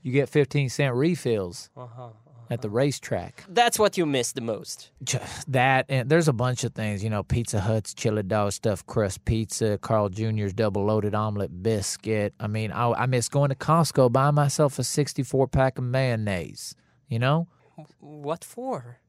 You 0.05 0.11
get 0.11 0.29
15 0.29 0.69
cent 0.69 0.93
refills 0.95 1.69
Uh-huh, 1.75 2.09
at 2.51 2.61
the 2.61 2.69
racetrack. 2.69 3.43
That's 3.49 3.79
what 3.79 3.97
you 3.97 4.05
miss 4.05 4.31
the 4.33 4.41
most. 4.41 4.91
That 5.47 5.87
and 5.89 6.07
there's 6.09 6.27
a 6.27 6.33
bunch 6.33 6.63
of 6.63 6.73
things, 6.75 7.03
you 7.03 7.09
know, 7.09 7.23
Pizza 7.23 7.59
Hut's 7.59 7.93
chili 7.95 8.21
dog 8.21 8.51
stuffed 8.51 8.85
crust 8.85 9.25
pizza, 9.25 9.79
Carl 9.79 10.09
Jr.'s 10.09 10.53
double 10.53 10.85
loaded 10.85 11.15
omelet 11.15 11.63
biscuit. 11.63 12.35
I 12.39 12.45
mean, 12.45 12.71
I, 12.71 12.91
I 12.91 13.05
miss 13.07 13.29
going 13.29 13.49
to 13.49 13.55
Costco 13.55 14.11
buying 14.11 14.35
myself 14.35 14.77
a 14.77 14.83
64 14.83 15.47
pack 15.47 15.79
of 15.79 15.83
mayonnaise. 15.85 16.75
You 17.09 17.17
know, 17.19 17.47
What 17.99 18.43
for? 18.43 18.99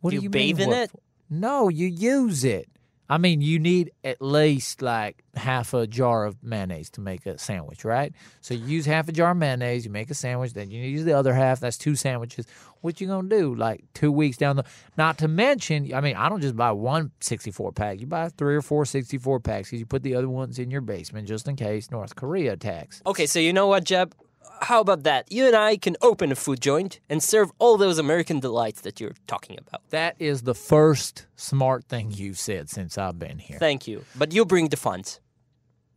what 0.00 0.10
Do 0.10 0.16
do 0.16 0.20
you 0.20 0.22
you 0.24 0.30
bathe 0.30 0.56
mean, 0.58 0.64
in 0.64 0.68
what 0.70 0.78
it? 0.84 0.90
for? 0.90 1.00
No, 1.28 1.68
you 1.68 1.86
use 1.86 2.44
it. 2.44 2.68
I 3.10 3.18
mean, 3.18 3.40
you 3.40 3.58
need 3.58 3.90
at 4.04 4.22
least 4.22 4.82
like 4.82 5.24
half 5.34 5.74
a 5.74 5.88
jar 5.88 6.24
of 6.26 6.44
mayonnaise 6.44 6.90
to 6.90 7.00
make 7.00 7.26
a 7.26 7.38
sandwich, 7.38 7.84
right? 7.84 8.14
So 8.40 8.54
you 8.54 8.64
use 8.64 8.86
half 8.86 9.08
a 9.08 9.12
jar 9.12 9.32
of 9.32 9.36
mayonnaise, 9.36 9.84
you 9.84 9.90
make 9.90 10.10
a 10.10 10.14
sandwich, 10.14 10.52
then 10.52 10.70
you 10.70 10.80
use 10.80 11.04
the 11.04 11.14
other 11.14 11.34
half. 11.34 11.58
That's 11.58 11.76
two 11.76 11.96
sandwiches. 11.96 12.46
What 12.82 13.00
you 13.00 13.08
gonna 13.08 13.28
do? 13.28 13.52
Like 13.56 13.82
two 13.94 14.12
weeks 14.12 14.36
down 14.36 14.54
the. 14.54 14.64
Not 14.96 15.18
to 15.18 15.28
mention, 15.28 15.92
I 15.92 16.00
mean, 16.00 16.14
I 16.14 16.28
don't 16.28 16.40
just 16.40 16.56
buy 16.56 16.70
one 16.70 17.10
64 17.18 17.72
pack. 17.72 18.00
You 18.00 18.06
buy 18.06 18.28
three 18.28 18.54
or 18.54 18.62
four 18.62 18.84
64 18.84 19.40
packs 19.40 19.68
because 19.68 19.80
you 19.80 19.86
put 19.86 20.04
the 20.04 20.14
other 20.14 20.28
ones 20.28 20.60
in 20.60 20.70
your 20.70 20.80
basement 20.80 21.26
just 21.26 21.48
in 21.48 21.56
case 21.56 21.90
North 21.90 22.14
Korea 22.14 22.52
attacks. 22.52 23.02
Okay, 23.04 23.26
so 23.26 23.40
you 23.40 23.52
know 23.52 23.66
what, 23.66 23.82
Jeb? 23.82 24.14
How 24.62 24.80
about 24.80 25.04
that? 25.04 25.30
You 25.32 25.46
and 25.46 25.56
I 25.56 25.76
can 25.76 25.96
open 26.02 26.30
a 26.30 26.34
food 26.36 26.60
joint 26.60 27.00
and 27.08 27.22
serve 27.22 27.50
all 27.58 27.76
those 27.78 27.98
American 27.98 28.40
delights 28.40 28.82
that 28.82 29.00
you're 29.00 29.14
talking 29.26 29.58
about. 29.58 29.80
That 29.90 30.16
is 30.18 30.42
the 30.42 30.54
first 30.54 31.26
smart 31.36 31.84
thing 31.84 32.10
you've 32.10 32.38
said 32.38 32.68
since 32.68 32.98
I've 32.98 33.18
been 33.18 33.38
here. 33.38 33.58
Thank 33.58 33.88
you. 33.88 34.04
But 34.14 34.32
you 34.32 34.44
bring 34.44 34.68
the 34.68 34.76
funds. 34.76 35.20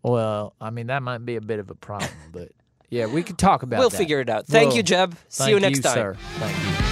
Well, 0.01 0.53
I 0.59 0.69
mean, 0.69 0.87
that 0.87 1.03
might 1.03 1.25
be 1.25 1.35
a 1.35 1.41
bit 1.41 1.59
of 1.59 1.69
a 1.69 1.75
problem, 1.75 2.11
but 2.31 2.51
yeah, 2.89 3.05
we 3.07 3.23
could 3.23 3.37
talk 3.37 3.63
about 3.63 3.77
it. 3.77 3.79
we'll 3.79 3.89
that. 3.89 3.97
figure 3.97 4.19
it 4.19 4.29
out. 4.29 4.47
Thank 4.47 4.69
Well, 4.69 4.77
you, 4.77 4.83
Jeb. 4.83 5.15
See 5.29 5.43
Thank 5.43 5.51
you 5.55 5.59
next 5.59 5.79
time. 5.79 5.93
sir. 5.93 6.17
Thank 6.39 6.77
you. 6.79 6.82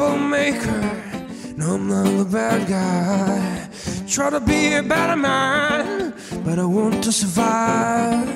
Troublemaker. 0.00 0.80
No, 1.58 1.74
I'm 1.74 1.86
not 1.86 2.20
a 2.20 2.24
bad 2.24 2.66
guy. 2.66 3.68
Try 4.08 4.30
to 4.30 4.40
be 4.40 4.72
a 4.72 4.82
better 4.82 5.16
man, 5.16 6.14
but 6.42 6.58
I 6.58 6.64
want 6.64 7.04
to 7.04 7.12
survive. 7.12 8.26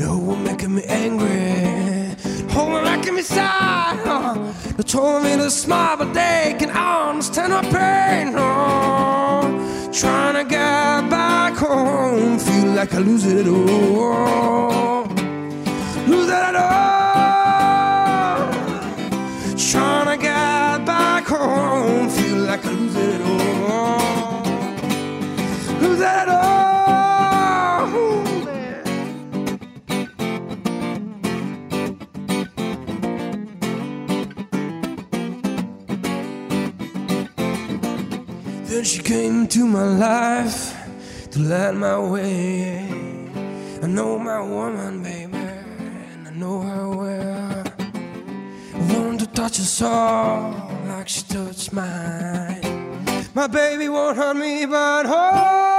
No 0.00 0.18
one 0.18 0.42
making 0.42 0.74
me 0.74 0.82
angry. 0.82 2.16
Hold 2.50 2.82
me 2.82 3.12
me 3.12 3.22
sad. 3.22 4.00
Uh, 4.04 4.34
they 4.76 4.82
told 4.82 5.22
me 5.22 5.36
to 5.36 5.50
smile, 5.50 5.96
but 5.98 6.12
they 6.14 6.56
can 6.58 6.70
understand 6.70 7.52
my 7.52 7.62
pain. 7.62 8.34
Oh, 8.36 9.90
trying 9.92 10.34
to 10.40 10.44
get 10.50 11.08
back 11.10 11.54
home, 11.54 12.40
feel 12.40 12.72
like 12.78 12.92
I 12.92 12.98
lose 12.98 13.24
it 13.24 13.46
all. 13.46 15.04
Lose 16.10 16.30
it 16.42 16.56
all. 16.56 16.74
Trying 19.70 20.08
to 20.10 20.16
get 20.20 20.34
back 20.34 20.73
home, 21.36 22.08
feel 22.10 22.38
like 22.38 22.64
I 22.64 22.70
lose 22.70 22.96
it 22.96 23.20
all. 23.20 24.42
Lose 25.80 26.00
it 26.00 26.28
all. 26.28 26.54
Then 38.66 38.82
she 38.84 39.02
came 39.02 39.42
into 39.42 39.66
my 39.66 39.84
life 39.84 40.74
to 41.30 41.38
light 41.38 41.74
my 41.76 41.98
way. 41.98 42.88
I 43.82 43.86
know 43.86 44.18
my 44.18 44.40
woman, 44.40 45.03
touch 49.34 49.56
her 49.58 49.64
soul 49.64 50.54
like 50.86 51.08
she 51.08 51.22
touched 51.24 51.72
mine. 51.72 52.60
My 53.34 53.48
baby 53.48 53.88
won't 53.88 54.16
hurt 54.16 54.36
me, 54.36 54.64
but 54.64 55.06
oh. 55.08 55.72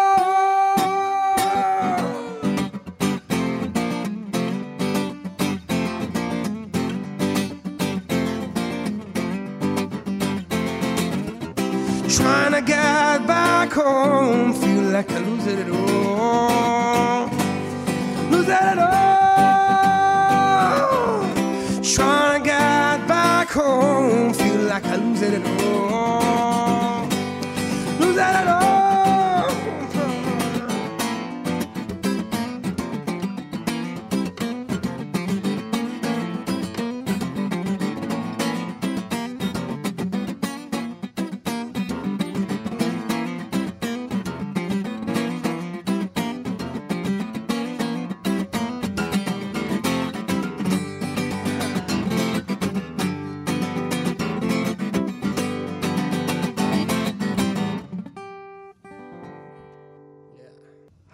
Trying 12.09 12.53
to 12.53 12.61
get 12.61 13.25
back 13.25 13.71
home, 13.71 14.53
feel 14.53 14.83
like 14.91 15.09
I 15.11 15.19
lose 15.19 15.47
it 15.47 15.69
all. 15.69 17.29
Lose 18.31 18.49
it 18.49 18.79
all. 18.79 18.95
Trying 21.83 22.24
home, 23.55 24.33
feel 24.33 24.61
like 24.63 24.85
I'm 24.85 25.11
losing 25.11 25.33
it 25.33 25.45
all. 25.45 25.64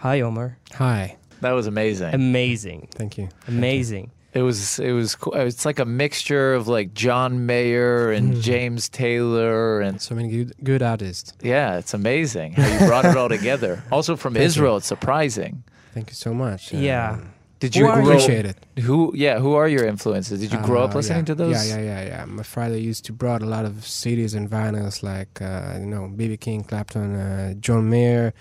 Hi, 0.01 0.21
Omer. 0.21 0.57
Hi. 0.75 1.17
That 1.41 1.51
was 1.51 1.67
amazing. 1.67 2.13
Amazing. 2.13 2.87
Thank 2.91 3.17
you. 3.17 3.29
Amazing. 3.47 4.11
It 4.33 4.43
was 4.43 4.79
it 4.79 4.93
was 4.93 5.15
cool. 5.15 5.33
It's 5.33 5.65
like 5.65 5.79
a 5.79 5.85
mixture 5.85 6.53
of 6.53 6.67
like 6.67 6.93
John 6.93 7.45
Mayer 7.45 8.11
and 8.11 8.33
Mhm. 8.35 8.41
James 8.41 8.87
Taylor 8.87 9.81
and 9.81 9.99
So 10.01 10.15
many 10.15 10.29
good 10.29 10.53
good 10.63 10.81
artists. 10.81 11.33
yeah, 11.41 11.77
it's 11.77 11.93
amazing 11.93 12.53
how 12.53 12.65
you 12.71 12.79
brought 12.87 13.03
it 13.05 13.17
all 13.17 13.27
together. 13.39 13.83
Also 13.91 14.15
from 14.15 14.33
Thank 14.33 14.41
you. 14.43 14.45
Israel, 14.47 14.77
it's 14.77 14.87
surprising. 14.87 15.63
Thank 15.93 16.09
you 16.11 16.15
so 16.15 16.33
much. 16.33 16.71
Yeah. 16.71 17.11
Um, 17.13 17.29
Did 17.59 17.75
you 17.75 17.85
are 17.87 18.01
grow? 18.01 18.05
appreciate 18.11 18.45
it. 18.45 18.57
Who? 18.87 19.11
Yeah, 19.15 19.39
who 19.39 19.53
are 19.53 19.67
your 19.67 19.85
influences? 19.85 20.39
Did 20.39 20.51
you 20.53 20.59
grow 20.69 20.81
up 20.85 20.91
Uh, 20.93 20.99
listening 20.99 21.19
yeah. 21.27 21.33
to 21.33 21.35
those? 21.35 21.67
Yeah, 21.69 21.77
yeah, 21.77 21.83
yeah, 21.91 22.01
yeah. 22.11 22.25
My 22.25 22.43
father 22.43 22.77
used 22.77 23.03
to 23.07 23.13
brought 23.13 23.41
a 23.43 23.49
lot 23.55 23.65
of 23.65 23.73
CDs 23.85 24.33
and 24.33 24.49
vinyls 24.49 25.03
like 25.03 25.41
uh, 25.41 25.77
you 25.81 25.85
know 25.93 26.03
BB 26.17 26.39
King, 26.39 26.63
Clapton, 26.63 27.15
uh, 27.15 27.53
John 27.65 27.89
Mayer, 27.89 28.33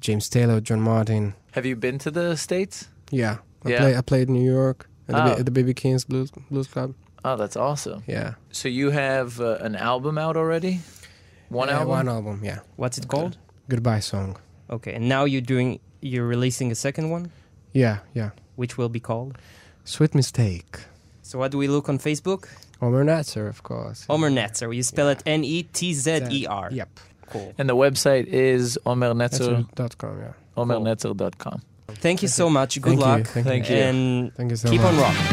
James 0.00 0.28
Taylor, 0.28 0.60
John 0.60 0.80
Martin. 0.80 1.34
Have 1.52 1.66
you 1.66 1.76
been 1.76 1.98
to 1.98 2.10
the 2.10 2.36
states? 2.36 2.88
Yeah, 3.10 3.38
I 3.64 3.70
Yeah. 3.70 3.78
play. 3.80 3.96
I 3.96 4.00
played 4.02 4.28
in 4.28 4.34
New 4.34 4.44
York 4.52 4.88
at, 5.08 5.14
the, 5.14 5.22
Oh. 5.22 5.34
B- 5.34 5.40
at 5.40 5.46
the 5.46 5.50
BB 5.64 5.74
King's 5.76 6.04
Blues 6.04 6.30
Blues 6.50 6.68
Club. 6.68 6.94
Oh, 7.24 7.36
that's 7.36 7.56
awesome. 7.56 8.02
Yeah, 8.06 8.34
So 8.52 8.68
you 8.68 8.90
have 8.90 9.40
uh, 9.40 9.58
an 9.60 9.74
album 9.74 10.16
out 10.18 10.36
already? 10.36 10.80
One 11.48 11.68
Uh, 11.68 11.72
album. 11.72 11.88
One 11.88 12.08
album. 12.08 12.40
Yeah. 12.44 12.60
What's 12.76 12.98
it 12.98 13.08
called? 13.08 13.36
Goodbye 13.68 14.00
song. 14.00 14.36
Okay, 14.70 14.92
and 14.94 15.08
now 15.08 15.24
you're 15.24 15.40
doing 15.54 15.80
you're 16.00 16.26
releasing 16.28 16.70
a 16.70 16.74
second 16.74 17.10
one, 17.10 17.30
Yeah, 17.72 17.98
yeah. 18.14 18.30
which 18.56 18.76
will 18.78 18.88
be 18.90 19.00
called. 19.00 19.38
Sweet 19.84 20.14
mistake. 20.14 20.78
So 21.22 21.38
what 21.38 21.50
do 21.50 21.58
we 21.58 21.66
look 21.68 21.88
on 21.88 21.98
Facebook? 21.98 22.46
Omer 22.80 23.04
Natzer, 23.04 23.48
of 23.48 23.62
course. 23.62 24.04
Omer 24.08 24.30
Netzer. 24.30 24.72
You 24.74 24.82
spell 24.82 25.08
it 25.08 25.22
N 25.26 25.42
E 25.42 25.62
T 25.64 25.94
Z 25.94 26.20
E 26.30 26.46
R. 26.46 26.68
Yep. 26.70 27.00
Cool. 27.26 27.54
And 27.58 27.68
the 27.68 27.76
website 27.76 28.26
is 28.26 28.78
omernetzer, 28.86 29.66
Dot 29.74 29.98
com. 29.98 30.18
Yeah. 30.20 30.32
omernetzer.com. 30.56 31.62
Thank 31.88 32.22
you 32.22 32.28
so 32.28 32.48
much. 32.50 32.80
Good 32.80 32.98
Thank 32.98 33.00
you, 33.00 33.06
luck. 33.06 33.26
thank 33.28 33.46
Thank 33.46 33.70
you. 33.70 33.76
And 33.76 34.34
Thank 34.34 34.50
you 34.50 34.56
so 34.56 34.68
keep 34.70 34.80
much. 34.80 34.94
on 34.94 35.00
rocking. 35.00 35.26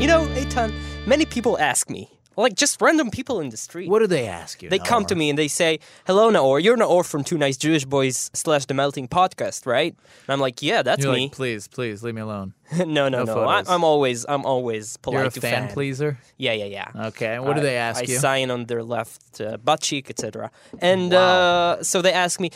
You 0.00 0.06
know, 0.06 0.26
Eitan, 0.34 0.72
many 1.06 1.26
people 1.26 1.58
ask 1.58 1.90
me, 1.90 2.08
like 2.42 2.54
just 2.54 2.80
random 2.80 3.10
people 3.10 3.40
in 3.40 3.50
the 3.50 3.56
street. 3.56 3.88
What 3.88 4.00
do 4.00 4.06
they 4.06 4.26
ask 4.28 4.62
you? 4.62 4.68
They 4.70 4.78
come 4.78 5.04
to 5.06 5.14
me 5.14 5.30
and 5.30 5.38
they 5.38 5.48
say, 5.48 5.78
"Hello, 6.06 6.30
Naor. 6.30 6.62
You're 6.62 6.76
Naor 6.76 7.04
from 7.04 7.24
Two 7.24 7.38
Nice 7.38 7.56
Jewish 7.56 7.84
Boys 7.84 8.30
slash 8.34 8.66
The 8.66 8.74
Melting 8.74 9.08
Podcast, 9.08 9.66
right?" 9.66 9.94
And 10.26 10.32
I'm 10.32 10.40
like, 10.40 10.62
"Yeah, 10.62 10.82
that's 10.82 11.04
You're 11.04 11.12
me." 11.14 11.22
like, 11.24 11.32
please, 11.32 11.68
please 11.68 12.02
leave 12.02 12.14
me 12.14 12.20
alone. 12.22 12.54
no, 12.78 12.84
no, 12.84 13.08
no 13.08 13.24
no. 13.24 13.44
I, 13.48 13.62
I'm 13.68 13.82
always, 13.84 14.24
I'm 14.28 14.44
always 14.46 14.96
polite 14.98 15.18
You're 15.18 15.26
a 15.28 15.30
to 15.30 15.40
fan 15.40 15.52
fans. 15.62 15.72
pleaser. 15.74 16.18
Yeah, 16.38 16.52
yeah, 16.52 16.66
yeah. 16.94 17.06
Okay. 17.08 17.34
And 17.34 17.44
what 17.44 17.54
do 17.56 17.60
I- 17.62 17.64
they 17.64 17.76
ask 17.76 18.00
I 18.02 18.06
you? 18.06 18.18
sign 18.18 18.50
on 18.50 18.66
their 18.66 18.82
left 18.84 19.40
uh, 19.40 19.56
butt 19.56 19.80
cheek, 19.80 20.08
etc. 20.10 20.50
And 20.80 21.12
Wow. 21.12 21.18
uh, 21.18 21.82
so 21.82 22.00
they 22.02 22.12
ask 22.12 22.38
me, 22.38 22.50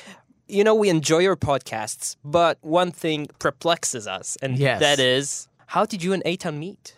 you 0.47 0.62
know, 0.62 0.75
we 0.75 0.88
enjoy 0.88 1.18
your 1.18 1.37
podcasts, 1.37 2.16
but 2.25 2.59
one 2.62 2.92
thing 2.92 3.27
perplexes 3.38 4.07
us, 4.07 4.37
and 4.42 4.57
Yes. 4.59 4.79
that 4.81 5.01
is, 5.01 5.49
how 5.66 5.85
did 5.87 6.03
you 6.05 6.12
and 6.12 6.23
Eitan 6.25 6.59
meet? 6.59 6.94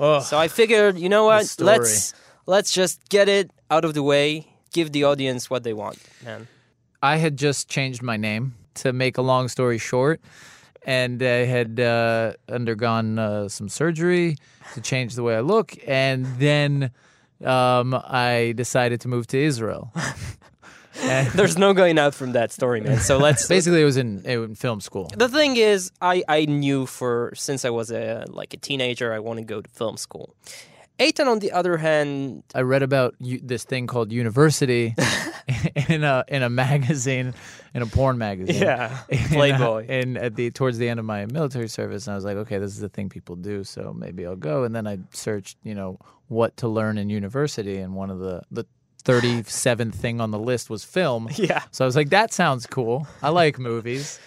Oh, 0.00 0.20
So 0.20 0.38
I 0.38 0.48
figured, 0.48 0.98
you 0.98 1.08
know 1.08 1.24
what? 1.24 1.56
Let's 1.58 2.14
let's 2.46 2.72
just 2.72 3.08
get 3.08 3.28
it 3.28 3.50
out 3.70 3.84
of 3.84 3.94
the 3.94 4.02
way. 4.02 4.46
Give 4.72 4.92
the 4.92 5.04
audience 5.04 5.50
what 5.50 5.62
they 5.64 5.72
want, 5.72 5.98
man. 6.24 6.46
I 7.02 7.16
had 7.16 7.36
just 7.36 7.68
changed 7.68 8.02
my 8.02 8.16
name 8.16 8.54
to 8.74 8.92
make 8.92 9.18
a 9.18 9.22
long 9.22 9.48
story 9.48 9.78
short, 9.78 10.20
and 10.82 11.22
I 11.22 11.44
had 11.46 11.80
uh, 11.80 12.32
undergone 12.48 13.18
uh, 13.18 13.48
some 13.48 13.68
surgery 13.68 14.36
to 14.74 14.80
change 14.80 15.14
the 15.14 15.22
way 15.22 15.36
I 15.36 15.40
look, 15.40 15.74
and 15.86 16.26
then 16.38 16.90
um, 17.44 17.94
I 17.94 18.52
decided 18.56 19.00
to 19.02 19.08
move 19.08 19.26
to 19.28 19.38
Israel. 19.38 19.92
There's 21.34 21.56
no 21.56 21.72
going 21.74 21.98
out 21.98 22.14
from 22.14 22.32
that 22.32 22.52
story, 22.52 22.80
man. 22.80 22.98
So 22.98 23.18
let's 23.18 23.46
basically, 23.56 23.82
it 23.82 23.84
was 23.84 23.96
in, 23.96 24.24
in 24.24 24.54
film 24.54 24.80
school. 24.80 25.10
The 25.16 25.28
thing 25.28 25.56
is, 25.56 25.90
I, 26.00 26.22
I 26.28 26.44
knew 26.44 26.86
for 26.86 27.32
since 27.34 27.64
I 27.64 27.70
was 27.70 27.90
a 27.90 28.24
like 28.28 28.54
a 28.54 28.56
teenager, 28.56 29.12
I 29.12 29.18
want 29.20 29.38
to 29.38 29.44
go 29.44 29.60
to 29.60 29.70
film 29.70 29.96
school. 29.96 30.34
Eitan, 30.98 31.28
on 31.28 31.38
the 31.38 31.52
other 31.52 31.76
hand, 31.76 32.42
I 32.56 32.62
read 32.62 32.82
about 32.82 33.14
u- 33.20 33.40
this 33.40 33.62
thing 33.62 33.86
called 33.86 34.10
university 34.10 34.96
in 35.88 36.02
a 36.02 36.24
in 36.26 36.42
a 36.42 36.50
magazine, 36.50 37.34
in 37.72 37.82
a 37.82 37.86
porn 37.86 38.18
magazine. 38.18 38.60
yeah, 38.60 38.98
uh, 39.12 39.16
Playboy. 39.28 39.86
And 39.88 40.18
at 40.18 40.34
the 40.34 40.50
towards 40.50 40.78
the 40.78 40.88
end 40.88 40.98
of 40.98 41.06
my 41.06 41.26
military 41.26 41.68
service, 41.68 42.08
and 42.08 42.14
I 42.14 42.16
was 42.16 42.24
like, 42.24 42.36
okay, 42.38 42.58
this 42.58 42.72
is 42.72 42.80
the 42.80 42.88
thing 42.88 43.08
people 43.08 43.36
do, 43.36 43.62
so 43.62 43.94
maybe 43.96 44.26
I'll 44.26 44.34
go. 44.34 44.64
And 44.64 44.74
then 44.74 44.88
I 44.88 44.98
searched, 45.12 45.56
you 45.62 45.76
know, 45.76 46.00
what 46.26 46.56
to 46.58 46.66
learn 46.68 46.98
in 46.98 47.10
university, 47.10 47.78
and 47.78 47.94
one 47.94 48.10
of 48.10 48.18
the 48.18 48.42
the 48.50 48.66
thirty 49.02 49.42
seventh 49.44 49.94
thing 49.94 50.20
on 50.20 50.30
the 50.30 50.38
list 50.38 50.68
was 50.70 50.84
film. 50.84 51.28
yeah, 51.36 51.62
So 51.70 51.84
I 51.84 51.86
was 51.86 51.96
like, 51.96 52.10
that 52.10 52.32
sounds 52.32 52.66
cool. 52.66 53.06
I 53.22 53.30
like 53.30 53.58
movies, 53.58 54.18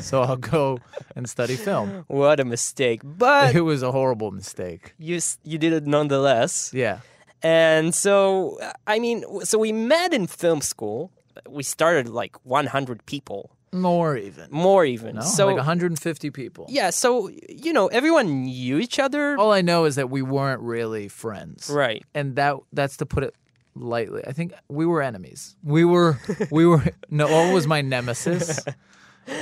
so 0.00 0.22
I'll 0.22 0.36
go 0.36 0.78
and 1.14 1.28
study 1.28 1.56
film. 1.56 2.04
what 2.08 2.40
a 2.40 2.44
mistake. 2.44 3.00
But 3.04 3.54
It 3.54 3.62
was 3.62 3.82
a 3.82 3.92
horrible 3.92 4.30
mistake. 4.30 4.94
you 4.98 5.20
you 5.44 5.58
did 5.58 5.72
it 5.72 5.86
nonetheless. 5.86 6.72
Yeah. 6.74 7.00
And 7.42 7.94
so, 7.94 8.58
I 8.86 8.98
mean, 8.98 9.22
so 9.44 9.58
we 9.58 9.70
met 9.72 10.12
in 10.14 10.26
film 10.26 10.60
school. 10.62 11.10
We 11.48 11.62
started 11.62 12.08
like 12.08 12.34
100 12.44 13.04
people, 13.04 13.50
More 13.72 14.16
even. 14.16 14.48
more 14.50 14.84
even. 14.86 15.16
No, 15.16 15.20
so 15.20 15.46
like 15.48 15.56
150 15.56 16.30
people. 16.30 16.64
yeah, 16.68 16.90
so 16.90 17.28
you 17.48 17.72
know, 17.74 17.86
everyone 17.88 18.44
knew 18.44 18.78
each 18.78 18.98
other, 18.98 19.36
All 19.38 19.52
I 19.52 19.60
know 19.60 19.84
is 19.84 19.94
that 19.96 20.08
we 20.10 20.22
weren't 20.22 20.62
really 20.62 21.08
friends. 21.08 21.68
right? 21.70 22.02
and 22.14 22.36
that 22.36 22.56
that's 22.72 22.96
to 22.96 23.06
put 23.06 23.22
it 23.22 23.34
lightly. 23.76 24.22
I 24.26 24.32
think 24.32 24.52
we 24.68 24.86
were 24.86 25.02
enemies. 25.02 25.56
We 25.62 25.84
were 25.84 26.18
we 26.50 26.66
were 26.66 26.82
Naor 27.10 27.52
was 27.52 27.66
my 27.66 27.82
nemesis. 27.82 28.64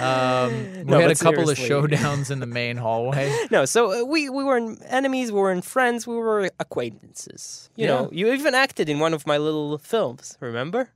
Um, 0.01 0.53
we 0.73 0.85
No, 0.85 0.99
had 0.99 1.11
a 1.11 1.15
but 1.15 1.19
couple 1.19 1.51
of 1.51 1.59
showdowns 1.59 2.31
in 2.31 2.41
the 2.41 2.47
main 2.47 2.79
hallway. 2.79 3.31
No, 3.51 3.67
so 3.67 3.93
uh, 3.93 4.05
we 4.05 4.31
we 4.31 4.43
weren't 4.43 4.81
enemies, 4.87 5.31
we 5.31 5.39
weren't 5.39 5.63
friends, 5.65 6.07
we 6.07 6.17
were 6.17 6.49
acquaintances. 6.59 7.69
You 7.77 7.85
Yeah. 7.85 7.91
know, 7.95 8.09
you 8.11 8.33
even 8.33 8.55
acted 8.55 8.89
in 8.89 8.99
one 8.99 9.13
of 9.13 9.27
my 9.27 9.37
little 9.37 9.77
films. 9.77 10.39
Remember? 10.41 10.89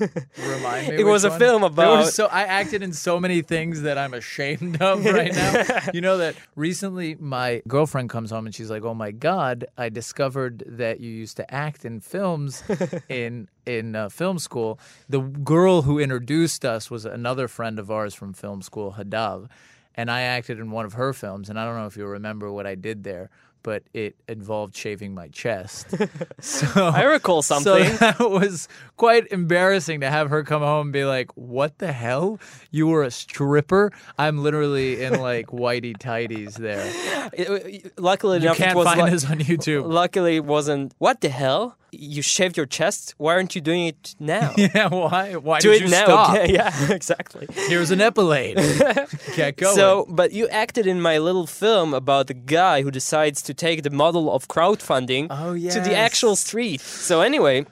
Remind 0.00 0.88
me. 0.88 0.94
It 0.96 1.04
was 1.04 1.24
a 1.24 1.30
one? 1.30 1.38
film 1.38 1.62
about- 1.62 1.98
was 1.98 2.14
so 2.14 2.26
I 2.26 2.42
acted 2.42 2.82
in 2.82 2.92
so 2.92 3.20
many 3.20 3.42
things 3.42 3.82
that 3.82 3.98
I'm 3.98 4.14
ashamed 4.14 4.80
of 4.82 5.04
right 5.04 5.32
now. 5.32 5.64
you 5.94 6.00
know 6.00 6.18
that 6.18 6.36
recently 6.56 7.14
my 7.16 7.62
girlfriend 7.68 8.10
comes 8.10 8.30
home 8.30 8.46
and 8.46 8.54
she's 8.54 8.70
like, 8.70 8.84
"Oh 8.84 8.94
my 8.94 9.10
god, 9.10 9.66
I 9.76 9.88
discovered 9.88 10.64
that 10.66 11.00
you 11.00 11.10
used 11.10 11.36
to 11.36 11.54
act 11.54 11.84
in 11.84 12.00
films 12.00 12.62
in 13.08 13.48
in 13.66 13.94
uh, 13.96 14.08
film 14.08 14.38
school." 14.38 14.78
The 15.08 15.20
girl 15.20 15.82
who 15.82 15.98
introduced 15.98 16.64
us 16.64 16.90
was 16.90 17.04
another 17.04 17.48
friend 17.48 17.78
of 17.78 17.90
ours 17.90 18.14
from 18.14 18.32
film 18.32 18.62
school, 18.62 18.96
Hadav, 18.98 19.48
and 19.94 20.10
I 20.10 20.22
acted 20.22 20.58
in 20.58 20.70
one 20.70 20.84
of 20.84 20.94
her 20.94 21.12
films. 21.12 21.48
And 21.48 21.58
I 21.58 21.64
don't 21.64 21.76
know 21.76 21.86
if 21.86 21.96
you 21.96 22.06
remember 22.06 22.50
what 22.50 22.66
I 22.66 22.74
did 22.74 23.04
there. 23.04 23.30
But 23.64 23.82
it 23.94 24.14
involved 24.28 24.76
shaving 24.76 25.14
my 25.14 25.26
chest. 25.28 25.86
So 26.40 26.66
I 26.88 27.04
recall 27.04 27.40
something. 27.42 27.84
so 27.84 27.96
that 27.96 28.20
was 28.20 28.68
quite 28.98 29.26
embarrassing 29.32 30.00
to 30.02 30.10
have 30.10 30.28
her 30.28 30.42
come 30.44 30.60
home 30.62 30.88
and 30.88 30.92
be 30.92 31.04
like, 31.06 31.30
"What 31.36 31.78
the 31.78 31.90
hell? 31.92 32.38
You 32.70 32.86
were 32.88 33.02
a 33.02 33.10
stripper?" 33.10 33.90
I'm 34.18 34.42
literally 34.42 35.02
in 35.02 35.18
like 35.20 35.46
whitey 35.46 35.96
tighties 35.96 36.54
there. 36.58 36.84
It- 37.32 37.48
it- 37.86 37.98
luckily 37.98 38.38
You 38.38 38.44
enough, 38.44 38.58
can't 38.58 38.74
find 38.84 39.00
like- 39.00 39.12
this 39.12 39.24
on 39.24 39.38
YouTube. 39.50 39.90
Luckily, 39.90 40.36
it 40.36 40.44
wasn't. 40.44 40.92
What 40.98 41.22
the 41.22 41.30
hell? 41.30 41.78
You 41.98 42.22
shaved 42.22 42.56
your 42.56 42.66
chest? 42.66 43.14
Why 43.18 43.34
aren't 43.34 43.54
you 43.54 43.60
doing 43.60 43.86
it 43.86 44.14
now? 44.18 44.52
yeah, 44.56 44.88
why? 44.88 45.34
Why 45.36 45.60
Do 45.60 45.72
did 45.72 45.82
it 45.82 45.84
you 45.86 45.90
now. 45.90 46.04
stop? 46.04 46.30
Okay, 46.36 46.52
yeah, 46.58 46.92
exactly. 46.92 47.46
Here's 47.68 47.90
an 47.90 47.98
Epilady. 48.00 48.54
Get 49.36 49.56
going. 49.56 49.74
So, 49.74 50.06
but 50.08 50.32
you 50.32 50.48
acted 50.48 50.86
in 50.86 51.00
my 51.00 51.18
little 51.18 51.46
film 51.46 51.94
about 51.94 52.26
the 52.26 52.34
guy 52.34 52.82
who 52.82 52.90
decides 52.90 53.42
to 53.42 53.54
take 53.54 53.82
the 53.82 53.90
model 53.90 54.32
of 54.34 54.48
crowdfunding 54.48 55.28
Oh, 55.30 55.54
to 55.54 55.80
the 55.80 55.94
actual 55.94 56.36
street. 56.36 56.80
So 56.80 57.20
anyway, 57.20 57.66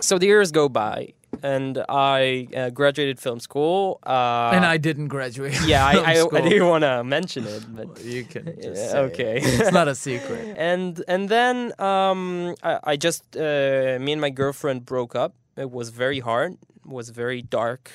so 0.00 0.18
the 0.18 0.26
years 0.26 0.50
go 0.52 0.68
by, 0.68 1.12
and 1.42 1.84
I 1.88 2.48
uh, 2.56 2.70
graduated 2.70 3.18
film 3.20 3.40
school. 3.40 3.98
Uh, 4.06 4.50
and 4.54 4.64
I 4.64 4.76
didn't 4.78 5.08
graduate. 5.08 5.58
yeah, 5.66 5.84
I, 5.86 5.92
I, 6.12 6.26
I 6.32 6.40
didn't 6.48 6.68
want 6.68 6.82
to 6.82 7.02
mention 7.04 7.44
it, 7.46 7.62
but 7.76 8.04
You 8.04 8.24
can 8.24 8.44
just 8.60 8.82
Yeah, 8.82 8.88
say 8.92 8.98
it. 8.98 9.12
okay. 9.12 9.40
It's 9.60 9.72
not 9.72 9.88
a 9.88 9.94
secret. 9.94 10.54
and 10.58 11.02
and 11.08 11.28
then 11.28 11.72
um, 11.80 12.54
I, 12.62 12.92
I 12.92 12.96
just 12.96 13.22
uh, 13.36 13.98
me 14.00 14.12
and 14.12 14.20
my 14.20 14.30
girlfriend 14.30 14.84
broke 14.84 15.14
up. 15.14 15.32
It 15.56 15.70
was 15.70 15.88
very 15.90 16.20
hard. 16.20 16.52
It 16.84 16.92
was 16.92 17.10
very 17.10 17.42
dark 17.42 17.90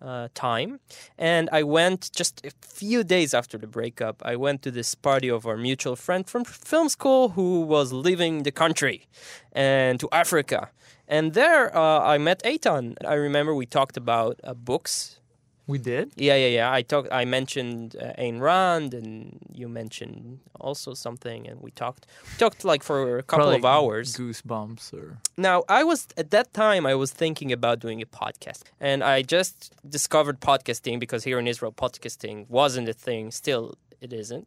uh, 0.00 0.28
time, 0.34 0.78
and 1.18 1.48
I 1.52 1.62
went 1.64 2.10
just 2.14 2.46
a 2.46 2.50
few 2.80 3.02
days 3.04 3.34
after 3.34 3.58
the 3.58 3.66
breakup. 3.66 4.22
I 4.32 4.36
went 4.36 4.62
to 4.62 4.70
this 4.70 4.94
party 4.94 5.28
of 5.30 5.44
our 5.44 5.56
mutual 5.56 5.96
friend 5.96 6.24
from 6.26 6.44
film 6.44 6.88
school 6.88 7.30
who 7.30 7.62
was 7.62 7.92
leaving 7.92 8.44
the 8.44 8.52
country 8.52 9.06
and 9.52 9.98
to 10.00 10.08
Africa. 10.12 10.70
And 11.08 11.32
there, 11.32 11.74
uh, 11.74 12.00
I 12.00 12.18
met 12.18 12.42
Eitan. 12.42 12.94
I 13.06 13.14
remember 13.14 13.54
we 13.54 13.66
talked 13.66 13.96
about 13.96 14.38
uh, 14.44 14.52
books 14.52 15.20
We 15.66 15.78
did. 15.78 16.12
yeah, 16.16 16.36
yeah, 16.36 16.48
yeah. 16.58 16.72
I 16.78 16.82
talked. 16.82 17.08
I 17.10 17.24
mentioned 17.24 17.96
uh, 17.96 18.12
Ayn 18.22 18.40
Rand, 18.40 18.92
and 18.92 19.38
you 19.60 19.68
mentioned 19.68 20.40
also 20.60 20.92
something, 20.94 21.46
and 21.48 21.60
we 21.62 21.70
talked. 21.70 22.06
We 22.32 22.36
talked 22.38 22.62
like 22.64 22.82
for 22.82 23.18
a 23.18 23.22
couple 23.22 23.46
Probably 23.46 23.58
of 23.58 23.64
hours. 23.64 24.16
Goosebumps 24.16 24.92
or 24.92 25.18
Now, 25.36 25.64
I 25.68 25.82
was 25.84 26.08
at 26.16 26.30
that 26.30 26.52
time. 26.52 26.84
I 26.86 26.94
was 26.94 27.10
thinking 27.10 27.52
about 27.52 27.80
doing 27.80 28.00
a 28.02 28.06
podcast, 28.06 28.62
and 28.80 29.02
I 29.02 29.22
just 29.22 29.56
discovered 29.88 30.40
podcasting 30.40 31.00
because 31.00 31.24
here 31.24 31.38
in 31.38 31.46
Israel, 31.46 31.72
podcasting 31.72 32.48
wasn't 32.48 32.88
a 32.88 32.92
thing. 33.06 33.30
Still, 33.30 33.74
it 34.00 34.12
isn't. 34.12 34.46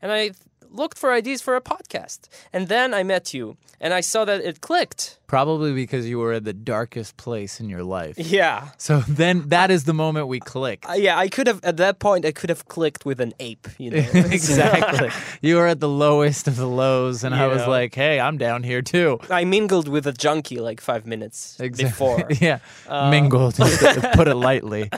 And 0.00 0.10
I 0.12 0.32
looked 0.70 0.98
for 0.98 1.12
ideas 1.12 1.40
for 1.42 1.54
a 1.56 1.60
podcast, 1.60 2.28
and 2.52 2.68
then 2.68 2.94
I 2.94 3.02
met 3.02 3.34
you, 3.34 3.56
and 3.80 3.92
I 3.92 4.00
saw 4.00 4.24
that 4.24 4.40
it 4.40 4.60
clicked. 4.60 5.17
Probably 5.28 5.72
because 5.72 6.08
you 6.08 6.18
were 6.18 6.32
at 6.32 6.42
the 6.44 6.52
darkest 6.52 7.16
place 7.16 7.60
in 7.60 7.68
your 7.68 7.84
life. 7.84 8.18
Yeah. 8.18 8.70
So 8.78 9.00
then 9.06 9.48
that 9.50 9.70
is 9.70 9.84
the 9.84 9.94
moment 9.94 10.26
we 10.26 10.40
clicked. 10.40 10.88
Uh, 10.88 10.94
yeah, 10.94 11.16
I 11.16 11.28
could 11.28 11.46
have 11.46 11.62
at 11.62 11.76
that 11.76 12.00
point. 12.00 12.24
I 12.26 12.32
could 12.32 12.50
have 12.50 12.66
clicked 12.66 13.04
with 13.06 13.20
an 13.20 13.32
ape, 13.38 13.68
you 13.78 13.90
know. 13.90 13.98
exactly. 14.14 15.10
you 15.40 15.54
were 15.56 15.68
at 15.68 15.78
the 15.78 15.88
lowest 15.88 16.48
of 16.48 16.56
the 16.56 16.66
lows, 16.66 17.22
and 17.22 17.34
I 17.34 17.46
was 17.46 17.64
like, 17.68 17.94
"Hey, 17.94 18.18
I'm 18.18 18.38
down 18.38 18.64
here 18.64 18.82
too." 18.82 19.20
I 19.30 19.44
mingled 19.44 19.86
with 19.86 20.06
a 20.08 20.12
junkie 20.12 20.58
like 20.58 20.80
five 20.80 21.06
minutes 21.06 21.60
Exactly. 21.60 21.84
before. 21.84 22.26
yeah, 22.40 22.58
Uh, 22.88 23.10
mingled, 23.10 23.54
put 23.54 24.26
it 24.28 24.34
lightly. 24.34 24.90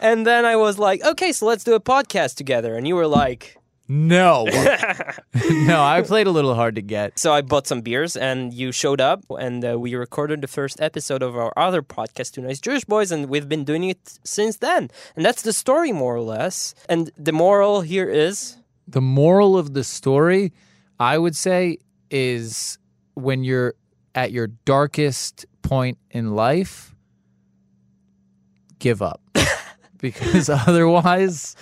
and 0.00 0.26
then 0.26 0.44
I 0.44 0.56
was 0.56 0.78
like, 0.78 1.04
okay, 1.04 1.32
so 1.32 1.46
let's 1.46 1.64
do 1.64 1.74
a 1.74 1.80
podcast 1.80 2.34
together. 2.36 2.76
And 2.76 2.86
you 2.88 2.96
were 2.96 3.06
like, 3.06 3.56
No, 3.88 4.44
no, 5.50 5.82
I 5.82 6.02
played 6.02 6.26
a 6.26 6.30
little 6.30 6.54
hard 6.54 6.74
to 6.74 6.82
get. 6.82 7.18
so 7.18 7.32
I 7.32 7.40
bought 7.40 7.66
some 7.66 7.82
beers 7.82 8.16
and 8.16 8.52
you 8.52 8.72
showed 8.72 9.00
up 9.00 9.22
and 9.38 9.64
uh, 9.64 9.78
we 9.78 9.94
recorded 9.94 10.40
the 10.40 10.48
first 10.48 10.80
episode 10.80 11.22
of 11.22 11.36
our 11.36 11.52
other 11.56 11.82
podcast, 11.82 12.32
Two 12.32 12.42
Nice 12.42 12.60
Jewish 12.60 12.84
Boys, 12.84 13.12
and 13.12 13.28
we've 13.28 13.48
been 13.48 13.64
doing 13.64 13.84
it 13.84 14.18
since 14.24 14.56
then. 14.56 14.90
And 15.14 15.24
that's 15.24 15.42
the 15.42 15.52
story, 15.52 15.92
more 15.92 16.16
or 16.16 16.20
less. 16.20 16.74
And 16.88 17.10
the 17.16 17.32
moral 17.32 17.82
here 17.82 18.08
is 18.08 18.56
The 18.88 19.00
moral 19.00 19.56
of 19.56 19.72
the 19.74 19.84
story, 19.84 20.52
I 20.98 21.18
would 21.18 21.36
say, 21.36 21.78
is 22.10 22.78
when 23.14 23.44
you're 23.44 23.74
at 24.16 24.32
your 24.32 24.48
darkest 24.64 25.46
point 25.62 25.98
in 26.10 26.34
life, 26.34 26.94
give 28.78 29.00
up. 29.00 29.20
because 29.98 30.48
otherwise, 30.48 31.54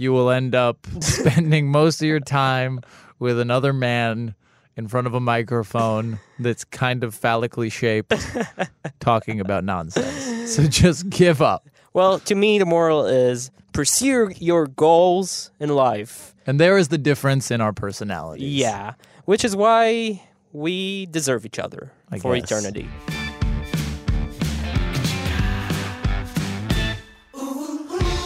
you 0.00 0.12
will 0.12 0.30
end 0.30 0.54
up 0.54 0.86
spending 1.00 1.68
most 1.68 2.00
of 2.00 2.08
your 2.08 2.20
time 2.20 2.80
with 3.18 3.38
another 3.38 3.70
man 3.74 4.34
in 4.74 4.88
front 4.88 5.06
of 5.06 5.12
a 5.12 5.20
microphone 5.20 6.18
that's 6.38 6.64
kind 6.64 7.04
of 7.04 7.14
phallically 7.14 7.68
shaped 7.68 8.14
talking 9.00 9.40
about 9.40 9.62
nonsense. 9.62 10.54
So 10.54 10.66
just 10.66 11.10
give 11.10 11.42
up. 11.42 11.68
well, 11.92 12.18
to 12.20 12.34
me, 12.34 12.58
the 12.58 12.64
moral 12.64 13.04
is 13.04 13.50
pursue 13.74 14.32
your 14.38 14.68
goals 14.68 15.50
in 15.60 15.68
life. 15.68 16.34
And 16.46 16.58
there 16.58 16.78
is 16.78 16.88
the 16.88 16.98
difference 16.98 17.50
in 17.50 17.60
our 17.60 17.74
personalities. 17.74 18.48
Yeah. 18.50 18.94
Which 19.26 19.44
is 19.44 19.54
why 19.54 20.22
we 20.52 21.06
deserve 21.06 21.44
each 21.44 21.58
other 21.58 21.92
I 22.10 22.18
for 22.18 22.34
guess. 22.34 22.50
eternity. 22.50 22.88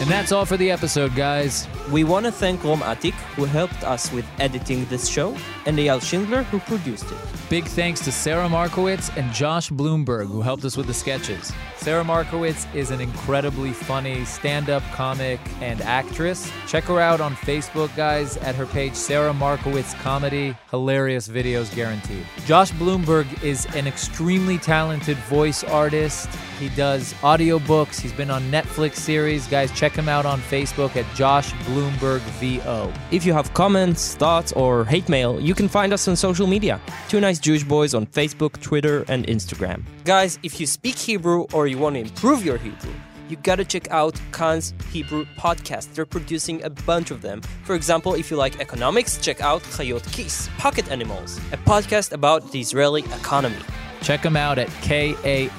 And 0.05 0.11
that's 0.11 0.31
all 0.31 0.45
for 0.45 0.55
the 0.55 0.69
episode, 0.69 1.15
guys. 1.15 1.67
We 1.91 2.03
want 2.03 2.25
to 2.25 2.31
thank 2.31 2.63
Rom 2.63 2.79
Atik, 2.79 3.13
who 3.35 3.45
helped 3.45 3.83
us 3.83 4.11
with 4.11 4.25
editing 4.39 4.85
this 4.85 5.07
show, 5.07 5.37
and 5.67 5.77
Eyal 5.77 6.01
Schindler, 6.01 6.41
who 6.43 6.59
produced 6.59 7.05
it. 7.11 7.17
Big 7.47 7.65
thanks 7.65 8.03
to 8.05 8.11
Sarah 8.11 8.49
Markowitz 8.49 9.15
and 9.15 9.31
Josh 9.31 9.69
Bloomberg, 9.69 10.25
who 10.25 10.41
helped 10.41 10.65
us 10.65 10.75
with 10.75 10.87
the 10.87 10.95
sketches. 10.95 11.53
Sarah 11.77 12.03
Markowitz 12.03 12.65
is 12.73 12.89
an 12.89 12.99
incredibly 12.99 13.71
funny 13.71 14.25
stand 14.25 14.71
up 14.71 14.81
comic 14.93 15.39
and 15.61 15.79
actress. 15.81 16.51
Check 16.67 16.85
her 16.85 16.99
out 16.99 17.21
on 17.21 17.35
Facebook, 17.35 17.95
guys, 17.95 18.37
at 18.37 18.55
her 18.55 18.65
page 18.65 18.95
Sarah 18.95 19.33
Markowitz 19.33 19.93
Comedy. 20.01 20.57
Hilarious 20.71 21.27
videos 21.27 21.73
guaranteed. 21.75 22.25
Josh 22.47 22.71
Bloomberg 22.71 23.43
is 23.43 23.67
an 23.75 23.85
extremely 23.85 24.57
talented 24.57 25.17
voice 25.29 25.63
artist. 25.63 26.27
He 26.59 26.69
does 26.69 27.13
audiobooks, 27.15 27.99
he's 27.99 28.13
been 28.13 28.31
on 28.31 28.49
Netflix 28.49 28.95
series. 28.95 29.45
Guys, 29.47 29.71
check 29.71 29.91
him 29.91 30.09
out 30.09 30.25
on 30.25 30.39
Facebook 30.41 30.95
at 30.95 31.05
Josh 31.13 31.53
Bloomberg 31.75 32.21
VO. 32.39 32.93
If 33.11 33.25
you 33.25 33.33
have 33.33 33.53
comments, 33.53 34.15
thoughts, 34.15 34.53
or 34.53 34.85
hate 34.85 35.09
mail, 35.09 35.41
you 35.41 35.53
can 35.53 35.67
find 35.67 35.91
us 35.91 36.07
on 36.07 36.15
social 36.15 36.47
media. 36.47 36.79
Two 37.09 37.19
Nice 37.19 37.37
Jewish 37.37 37.65
Boys 37.65 37.93
on 37.93 38.07
Facebook, 38.07 38.61
Twitter, 38.61 39.03
and 39.09 39.27
Instagram. 39.27 39.83
Guys, 40.05 40.39
if 40.41 40.57
you 40.61 40.67
speak 40.67 40.95
Hebrew 40.95 41.41
or 41.51 41.67
you 41.67 41.77
want 41.77 41.95
to 41.95 41.99
improve 41.99 42.45
your 42.45 42.57
Hebrew, 42.57 42.93
you 43.27 43.35
gotta 43.43 43.65
check 43.65 43.91
out 43.91 44.15
Kan's 44.31 44.73
Hebrew 44.89 45.25
podcast. 45.37 45.93
They're 45.93 46.05
producing 46.05 46.63
a 46.63 46.69
bunch 46.69 47.11
of 47.11 47.21
them. 47.21 47.41
For 47.63 47.75
example, 47.75 48.13
if 48.13 48.31
you 48.31 48.37
like 48.37 48.61
economics, 48.61 49.17
check 49.17 49.41
out 49.41 49.61
Chayot 49.63 50.09
Kis, 50.13 50.47
Pocket 50.57 50.89
Animals, 50.89 51.39
a 51.51 51.57
podcast 51.57 52.13
about 52.13 52.51
the 52.53 52.61
Israeli 52.61 53.01
economy. 53.01 53.57
Check 54.01 54.21
them 54.21 54.37
out 54.37 54.59
at 54.59 54.69
kan.org.il 54.83 55.53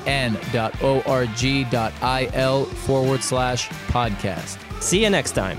forward 2.64 3.22
slash 3.22 3.68
podcast. 3.68 4.82
See 4.82 5.02
you 5.02 5.10
next 5.10 5.32
time. 5.32 5.58